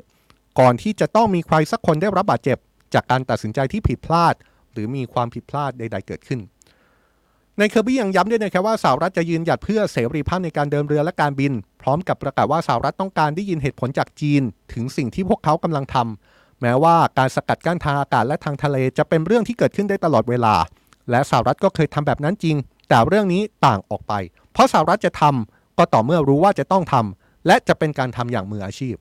[0.61, 2.59] ก่อนที่จะต้องมีใครสักคนได้รับบาดเจ็บ
[2.95, 4.35] จากการตัดสินใจที่ผิดพลาด
[4.73, 6.41] หรือมีความผิดพลาดใด ๆ เกิดขึ้น
[7.59, 11.53] ในเคอร์บี้ยังย้ำด้วยนะครับว่าสหรัฐจะยืนหยัดเพื่อเสรีภาพในการเดินเรือและการบิน
[11.83, 14.43] พร้อมกับประกาศว่าสหรัฐต้องการได้ยินเหตุผลจากจีน
[14.73, 20.55] ถึงสิ่งที่พวกเขากำลังทำแม้ว่าการสกัดกั้นทางอากาศและทางทะเลจะเป็นเรื่องที่เกิดขึ้นได้ตลอดเวลา
[21.11, 22.57] และสหรัฐก็เคยทำแบบนั้นจริง
[22.89, 24.13] แต่เรื่องนี้ต่างออกไป
[24.53, 28.95] เพราะสหรัฐจะทำก็ต่อเมื่อรู้ว่าจะต้องทำและจะเป็นการทำอย่างมืออาชีพ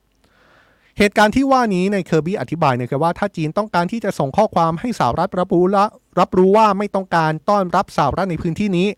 [0.98, 5.84] เหตุการณ์ที่ว่านี้ในเคอร์บี้อธิบายนะครับว่าถ้าจีนต้องการที่จะส่งข้อความให้สหรัฐรับรู้และ
[6.20, 8.88] รับรู้ว่าไม่ต้องการต้อนรับสหรัฐในพื้นที่นี้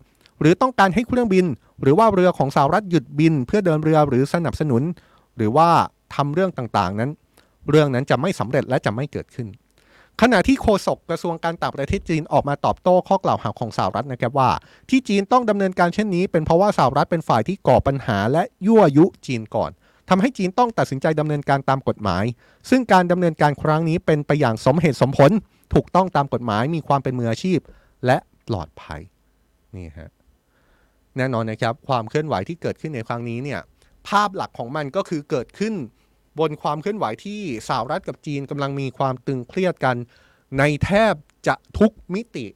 [0.40, 1.46] หรือต้องการให้เครื่องบิน
[1.82, 4.82] หรือว่าเรือของสหรัฐหยุดบิน เพื่อเดินเรือหรือสนับสนุน
[5.36, 5.68] หรือว่า
[6.14, 7.10] ทำเรื่องต่างๆนั้น
[7.70, 9.48] เรื่องนั้นจะไม่สำเร็จและจะไม่เกิดขึ้น
[10.20, 14.50] ขณะที่โฆษกกระทรวงการต่างประเทศจีนออกมาตอบโต้ข้อกล่าวหาของสหรัฐนะครับว่า
[14.90, 19.70] ที่จีนต้องดำเนินการเช่นนี้ เป็นเพราะว่าสหรัฐเป็นฝ่ายที่ก่อปัญหาและยั่วยุจีนก่อน
[20.08, 22.24] ทำให้จีนต้องตัดสินใจดำเนินการตามกฎหมาย
[22.70, 25.30] ซึ่งการดำเนินการครั้งนี้เป็นไปอย่างสมเหตุสมผล
[25.74, 27.58] ถูกต้องตามกฎหมาย มีความเป็นมืออาชีพ
[28.06, 28.16] และ
[28.48, 29.00] ปลอดภัย
[29.76, 30.10] นี่ฮะ
[31.16, 33.60] แน่นอนนะครับความเคลื่อนไหวที่เกิดขึ้นในครั้งนี้เนี่ย
[34.08, 35.74] ภาพหลักของมันก็คือเกิดขึ้น
[36.38, 39.96] บนความเคลื่อนไหวที่สหรัฐกับจีนกำลังมีความตึงเครียดกัน
[40.58, 41.14] ในแทบ
[41.46, 42.46] จะทุกมิติ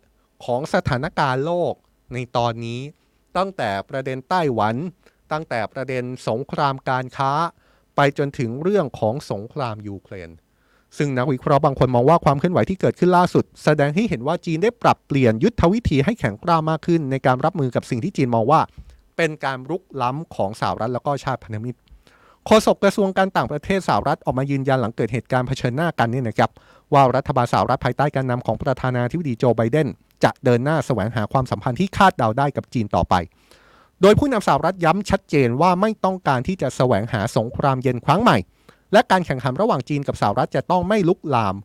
[0.45, 1.75] ของสถานการณ์โลก
[2.13, 2.81] ในตอนนี้
[3.37, 4.75] ตั้งแต่ประเด็นไต้หวัน
[5.33, 7.33] ตั้งแต่ประเด็นสงครามการค้า
[7.97, 10.31] ไปจนถึงเรื่องของสงครามยูเครน
[10.99, 18.61] ซึ่งนักวิเคราะห์บางคนมองว่าความเคลื่อนไหวที่เกิดขึ้นล่าสุด แสดงให้เห็นว่าจีนได้ปรับเปลี่ยนยุทธวิธีให้แข็งกร้ามากขึ้น ในการรับมือกับสิ่งที่จีนมองว่า
[19.17, 21.79] เป็นการรุกล้ำของสหรัฐแล้วก็ชาติพันธมิตร
[22.47, 26.51] โฆษกกระทรวงการต่างประเทศสหรัฐออกมายืนยันหลังเกิดเหตุการณ์เผชิญหน้ากันนี่นะครับ
[26.93, 29.89] ว่ารัฐบาลสหรัฐภายใต้การนำของประธานาธิบดีโจไบเดน
[30.25, 33.15] จะเดินหน้าแสวงหาความสัมพันธ์ที่คาดเดาได้กับจีนต่อไป
[34.03, 38.39] โดยผู้นำสหรัฐย้ำชัดเจนว่าไม่ต้องการที่จะแสวงหาสงครามเย็นครั้งใหม่
[38.93, 41.57] และการแข่งขันระหว่างจีนกับสหรัฐจะต้องไม่ลุกลาม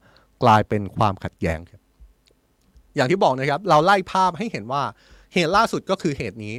[0.44, 1.82] กลายเป็นความขัดแย้งครับ
[2.96, 4.84] อย่างที่บอกนะครับ เราไล่ภาพให้เห็นว่า
[5.34, 6.56] เหตุล่าสุดก็คือเหตุนี้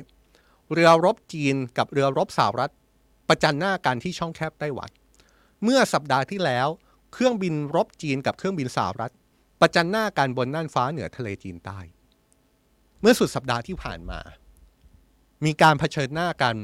[0.73, 2.73] เรือรบจีนกับเรือรบสหรัฐ
[3.29, 4.91] ประจันหน้ากันที่ช่องแคบไต้หวัน
[5.65, 6.69] เมื่อสัปดาห์ที่แล้ว
[7.13, 9.13] เครื่องบินรบจีนกับเครื่องบินสหรัฐ
[9.61, 11.79] ประจันหน้ากันบนน่านฟ้าเหนือทะเลจีนใต้
[13.01, 14.21] เมื่อสุดสัปดาห์ที่ผ่านมา
[15.45, 16.57] มีการเผชิญหน้ากัน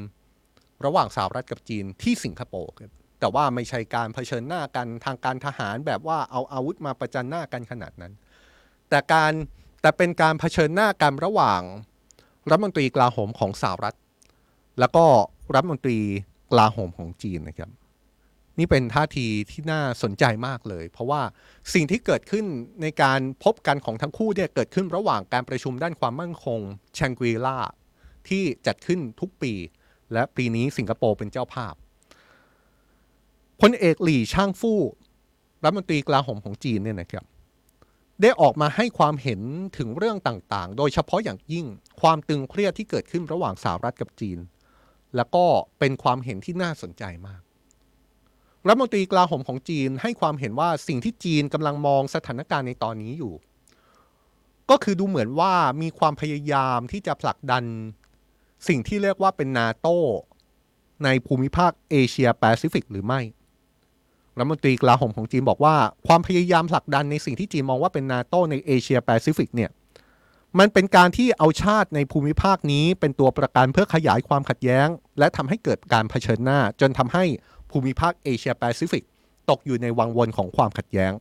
[0.84, 8.12] ระหว่างสหรัฐกับจีนที่สิงคโปร์ครับแต่ว่าไม่ใช่การเผชิญหน้ากันทางการทหารแบบว่าเอาอาวุธมาประจันหน้ากันขนาดนั้น
[8.88, 9.32] แต่การ
[9.82, 11.62] แต่เป็นการเผชิญหน้ากันระหว่าง
[12.50, 13.96] รัฐมนตรีกลาโหมของสหรัฐ
[14.80, 15.04] แล้วก็
[15.54, 15.98] รัฐมนตรี
[16.52, 17.70] กลาโหมของจีนนะครับ
[18.58, 21.22] นี่เป็นท่าทีที่น่าสนใจมากเลย เพราะว่า
[21.74, 22.44] สิ่งที่เกิดขึ้น
[22.82, 26.60] ในการพบกันของทั้งคู่เนี่ยเกิดขึ้นระหว่างการประชุมด้านความมั่นคง
[26.94, 27.58] แชงกรีลา
[28.28, 29.52] ที่จัดขึ้นทุกปี
[30.12, 31.74] และปีนี้สิงคโปร์เป็นเจ้าภาพ
[33.60, 34.80] พลเอกหลี่ช่างฟู่
[35.64, 37.24] รัฐมนตรีกลาโหมของจีนเนี่ยนะครับ
[38.22, 39.40] ได้ออกมาให้ความเห็น
[39.78, 41.66] ถึงเรื่องต่างๆ โดยเฉพาะอย่างยิ่ง
[42.00, 44.38] ความตึงเครียดที่เกิดขึ้นระหว่างสหรัฐกับจีน
[45.16, 45.44] แล้วก็
[45.78, 47.40] เป็นความเห็นที่น่าสนใจมาก
[48.66, 53.34] รัฐมนตรีกลาโหมของจีนให้ความเห็นว่าสิ่งที่จีนกำลังมองสถานการณ์ในตอนนี้อยู่
[54.70, 55.52] ก็คือดูเหมือนว่า
[55.82, 57.64] มีความพยายามที่จะผลักดัน
[58.68, 59.88] สิ่งที่เรียกว่าเป็นนาโต
[61.04, 63.20] ในภูมิภาคเอเชียแปซิฟิกหรือไม่
[64.38, 69.70] รัฐมนตรีกลาโหมของจีนบอกว่า ความพยายามผลักดันในสิ่งที่จีนมองว่าเป็นนาโตในเอเชียแปซิฟิกเนี่ย
[70.58, 74.88] มันเป็นการที่เอาชาติในภูมิภาคนี้เป็นตัวประกันเพื่อขยายความขัดแย้ง
[75.18, 77.24] และทำให้เกิดการเผชิญหน้า จนทำให้
[77.70, 79.04] ภูมิภาคเอเชียแปซิฟิก
[79.50, 81.12] ตกอยู่ในวังวนของความขัดแย้ง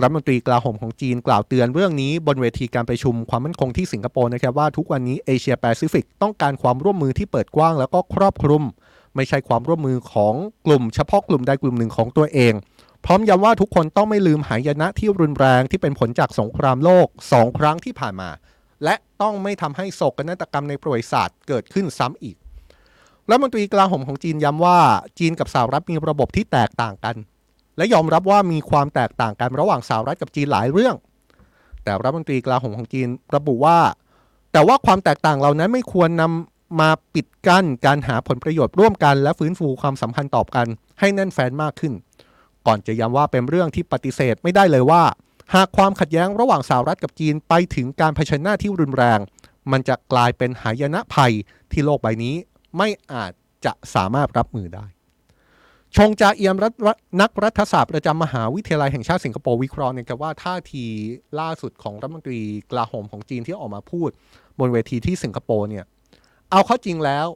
[0.00, 8.62] รัฐมนตรีกลาโหมของจีนกล่าวเตือนเรื่องนี้บนเวทีการประชุมความมั่นคงที่สิงคโปร์นะครับว่าทุกวันนี้เอเชียแปซิฟิกต้องการความร่วมมือที่เปิดกว้างแล้วก็ครอบคลุม
[9.16, 10.34] ไม่ใช่ความร่วมมือของ
[10.66, 12.52] กลุ่มเฉพาะกลุ่มใดกลุ่มหนึ่งของตัวเอง
[13.04, 18.30] พร้อมย้ำว่าทุกคนต้องไม่ลืมหายนะที่รุนแรงที่เป็นผลจากสงครามโลกสองครั้งที่ผ่านมา
[18.84, 22.36] และต้องไม่ทำให้โศกนาฏกรรมในประวัติศาสตร์เกิดขึ้นซ้ำอีก
[23.28, 24.78] รัฐมนตรีกลาโหมของจีนย้ำว่า
[25.18, 27.16] จีนกับสหรัฐมีระบบที่แตกต่างกัน
[27.76, 30.94] และยอมรับว่ามีความแตกต่างกันระหว่างสหรัฐกับจีนหลายเรื่อง
[31.84, 33.78] แต่รัฐมนตรีกลาโหมของจีนระบุว่า
[34.52, 40.66] แต่ว่าความแตกต่างเหล่านั้นไม่ควรนำมาปิดกั้นการหาผลประโยชน์ร่วมกัน และฟื้นฟูความสัมพันธ์ตอบกัน
[41.00, 41.92] ให้แน่นแฟนมากขึ้น
[42.66, 45.02] ก่อนจะย้ำว่าเป็นเรื่องที่ปฏิเสธไม่ได้เลยว่า
[45.54, 49.18] หากความขัดแย้งระหว่างสหรัฐกับจีนไปถึงการเผชิญหน้าที่รุนแรง
[49.72, 51.32] มันจะกลายเป็นหายนะภัย
[51.72, 52.34] ที่โลกใบนี้
[52.76, 53.32] ไม่อาจ
[53.64, 54.86] จะสามารถรับมือได้
[55.96, 56.72] ชงจาเอียมรัฐ
[57.20, 60.84] นักรัฐศาสตร์ประจำมหาวิทยาลัยแห่งชาติสิงคโปร์วิเคราะห์นะครับว่าท่าที
[61.40, 62.40] ล่าสุดของรัฐมนตรี
[62.70, 64.10] กลาโหมของจีนที่ออกมาพูด
[64.58, 65.84] บนเวทีที่สิงคโปร์เนี่ย
[66.50, 67.26] เอาเข้าจริงแล้ว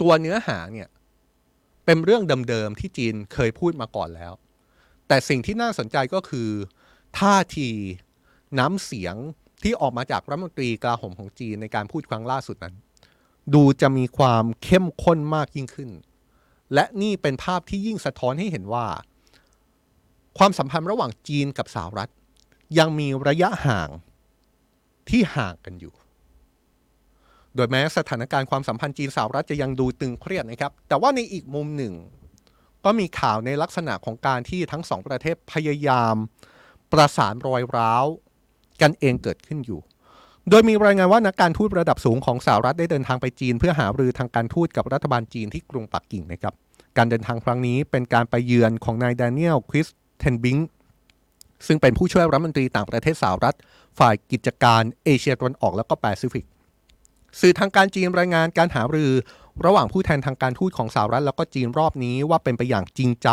[0.00, 0.88] ตัวเนื้อหาเนี่ย
[1.84, 4.32] เป็นเรื่องเดิมๆที่จีนเคยพูดมาก่อนแล้ว
[5.08, 6.48] แต่สิ่งที่น่าสนใจก็คือ
[7.18, 7.68] ท่าที
[8.58, 9.16] น้ำเสียง
[9.62, 12.74] ที่ออกมาจากรัฐมนตรีกลาโหมของจีนในการพูดครั้งล่าสุดนั้น
[13.54, 15.90] ดูจะมีความเข้มข้นมากยิ่งขึ้น
[16.74, 18.86] และนี่เป็นภาพที่ยิ่งสะท้อนให้เห็นว่า
[20.38, 22.10] ความสัมพันธ์ระหว่างจีนกับสหรัฐ
[22.78, 23.90] ยังมีระยะห่าง
[25.08, 25.94] ที่ห่างกันอยู่
[27.54, 31.94] โดยแม้สถานการณ์ความสัมพันธ์จีนสหรัฐจะยังดูตึงเครียดนะครับ แต่ว่าในอีกมุมหนึ่ง
[32.84, 36.14] ก็มีข่าวในลักษณะของการที่ทั้งสองประเทศพยายาม
[36.92, 38.04] ประสานรอยร้าว
[38.82, 39.80] กันเองเกิดขึ้นอยู่
[40.50, 46.54] โดยมีรายงานว่านักการทูตระดับสูงของสหรัฐได้เดินทางไปจีน เพื่อหารือทางการทูตกับรัฐบาลจีนที่กรุงปักกิ่งนะครับ
[46.96, 49.86] การเดินทางครั้งนี้เป็นการไปเยือนของนายแดเนียลคริส
[50.18, 50.56] เทนบิง
[51.66, 53.56] ซึ่งเป็นผู้ช่วยรัฐมนตรีต่างประเทศสหรัฐ
[53.98, 56.44] ฝ่ายกิจการเอเชียตะวันออกแล้วก็แปซิฟิก
[57.40, 59.12] สื่อทางการจีนรายงานการหารือ
[59.66, 63.28] ระหว่างผู้แทนทางการทูตของสหรัฐ แล้วก็จีนรอบนี้ว่าเป็นไปอย่างจริงใจ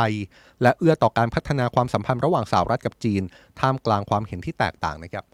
[0.62, 3.22] และเอื้อต่อการพัฒนาความสัมพันธ์ระหว่างสหรัฐกับจีน
[3.60, 5.26] ท่ามกลางความเห็นที่แตกต่างนะครับ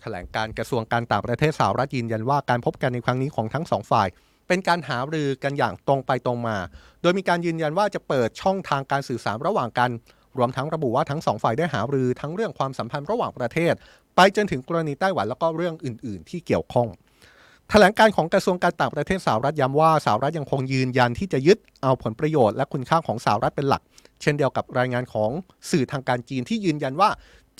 [0.00, 4.08] แถลงการกระทรวงการต่างประเทศสหรัฐยืนยันว่าการพบกันในครั้งนี้ของทั้งสองฝ่าย
[4.50, 6.56] เป็นการหารือกันอย่างตรงไปตรงมา
[7.02, 9.90] โดยมีการยืนยันว่าจะเปิดช่องทางการสื่อสารระหว่างกัน
[10.38, 13.74] รวมทั้งระบุว่าทั้งสองฝ่ายได้หารือทั้งเรื่องความสัมพันธ์ระหว่างประเทศ
[14.16, 16.88] ไปจนถึงกรณีไต้หวันแล้วก็เรื่องอื่น ๆ ที่เกี่ยวข้อง
[17.70, 23.82] แถลงการของกระทรวงการต่างประเทศสหรัฐย้ำว่าสหรัฐยังคงยืนยันที่จะยึดเอาผลประโยชน์และคุณค่าของสหรัฐเป็นหลัก
[24.22, 25.30] เช่นเดียวกับรายงานของ
[25.70, 27.10] สื่อทางการจีนที่ยืนยันว่า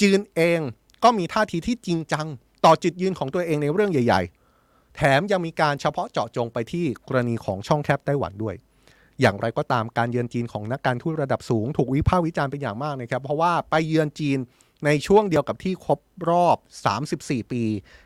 [0.01, 0.61] จีนเอง
[1.05, 2.27] ก็มีท่าทีที่จริงจัง
[2.65, 4.40] ต่อจุดยืนของตัวเองในเรื่องใหญ่ๆ
[4.97, 8.55] แถมยังมีการเฉพาะเจาะจงไปที่กรณีของช่องแคบไต้หวันด้วย
[9.21, 14.39] อย่างไรก็ตามการเยือนจีนของนักการทูตระดับสูง ถูกวิพากษ์วิจารณ์เป็นอย่างมากนะครับ เพราะว่าไปเยือนจีน
[14.87, 16.57] ในช่วงเดียวกับที่ครบรอบ
[17.05, 17.63] 34 ปี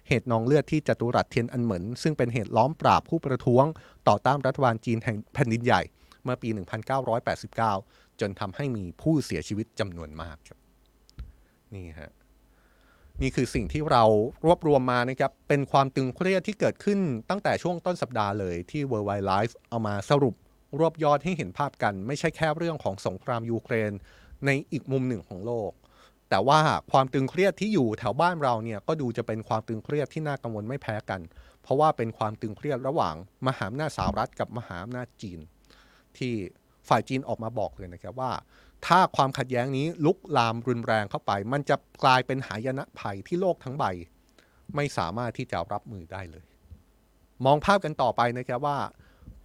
[0.09, 3.65] เหตุนองเลือดที่จตุรัสเทียนอันเหมินซึ่งเป็นเหตุล้อมปราบผู้ประท้วง
[4.09, 5.83] ต่อต้านรัฐบาลจีนแห่งแผ่นดินใหญ่
[6.25, 6.49] เมื่อปี
[6.95, 10.59] 1989 จนทำให้มีผู้เสียชีวิตจำนวนมากครับ
[11.75, 12.11] นี่ฮะ
[13.23, 14.05] นี่คือสิ่งที่เรา
[14.45, 16.99] รวบรวมมานะครับ เป็นความตึงเครียดที่เกิดขึ้น
[17.31, 20.35] ตั้งแต่ช่วงต้นสัปดาห์เลยที่ World Wide Life เอามาสรุป
[20.79, 23.93] รวบยอดให้เห็นภาพกัน ไม่ใช่แค่เรื่องของสงครามยูเครน
[24.47, 25.71] ในอีกมุมหนึ่งของโลก
[26.31, 26.61] แต่ว่า
[26.93, 31.21] ความตึงเครียดที่อยู่แถวบ้านเราเนี่ยก็ดูจะเป็นความตึงเครียดที่น่ากังวลไม่แพ้กัน
[31.63, 33.15] เพราะว่าเป็นความตึงเครียดระหว่าง
[33.47, 35.39] มหาอำนาจสหรัฐกับมหาอำนาจจีน
[36.17, 36.33] ที่
[36.89, 38.33] ฝ่ายจีนออกมาบอกเลยนะครับว่า
[38.87, 43.85] ถ้าความขัดแย้งนี้ลุกลามรุนแรงเข้าไป มันจะกลายเป็นหายนะภัยที่โลกทั้งใบ
[44.77, 46.45] ไม่สามารถที่จะรับมือได้เลย
[47.45, 48.79] มองภาพกันต่อไปนะครับว่า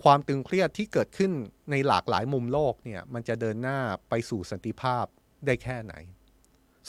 [0.03, 1.31] ความตึงเครียดที่เกิดขึ้น
[1.71, 3.79] ในหลากหลายมุมโลกเนี่ยมันจะเดินหน้า
[4.09, 5.05] ไปสู่สันติภาพ
[5.45, 5.93] ได้แค่ไหน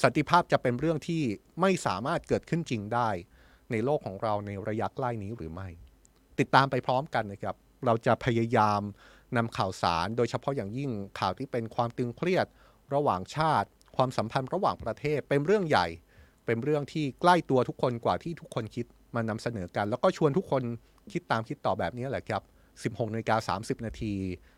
[0.02, 1.22] สันติภาพจะเป็นเรื่องที่
[1.60, 3.08] ไม่สามารถเกิดขึ้นจริงได้
[3.70, 5.68] ในโลกของเราในระยะใกล้นี้หรือไม่
[6.38, 8.80] ติดตามไปพร้อมกันนะครับ เราจะพยายาม
[9.36, 12.46] นำข่าวสารโดยเฉพาะอย่างยิ่งข่าวที่เป็นความตึงเครียด
[12.94, 15.86] ระหว่างชาติ ความสัมพันธ์ระหว่างประเทศเป็นเรื่องใหญ่
[16.46, 20.62] เป็นเรื่องที่ใกล้ตัวทุกคนกว่าที่ทุกคนคิดมานำเสนอกัน แล้วก็ชวนทุกคน
[21.12, 22.42] คิดตามคิดต่อแบบนี้แหละครับ
[22.96, 24.14] 16นาฬิกา30 นาที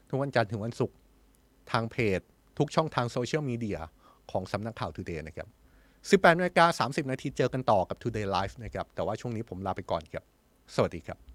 [0.09, 0.97] ทุกวันจันทร์ถึงวันศุกร์
[1.73, 2.21] ทางเพจ
[2.59, 3.79] ทุกช่องทางโซเชียลมีเดีย
[4.31, 5.49] ของสำนักข่าว Today นะครับ
[6.23, 10.25] 18นาฬิกา30 นาทีเจอกันต่อกับ Today Live นะครับ แต่ว่าช่วงนี้ผมลาไปก่อนครับ
[10.75, 11.32] สวัสดีครับ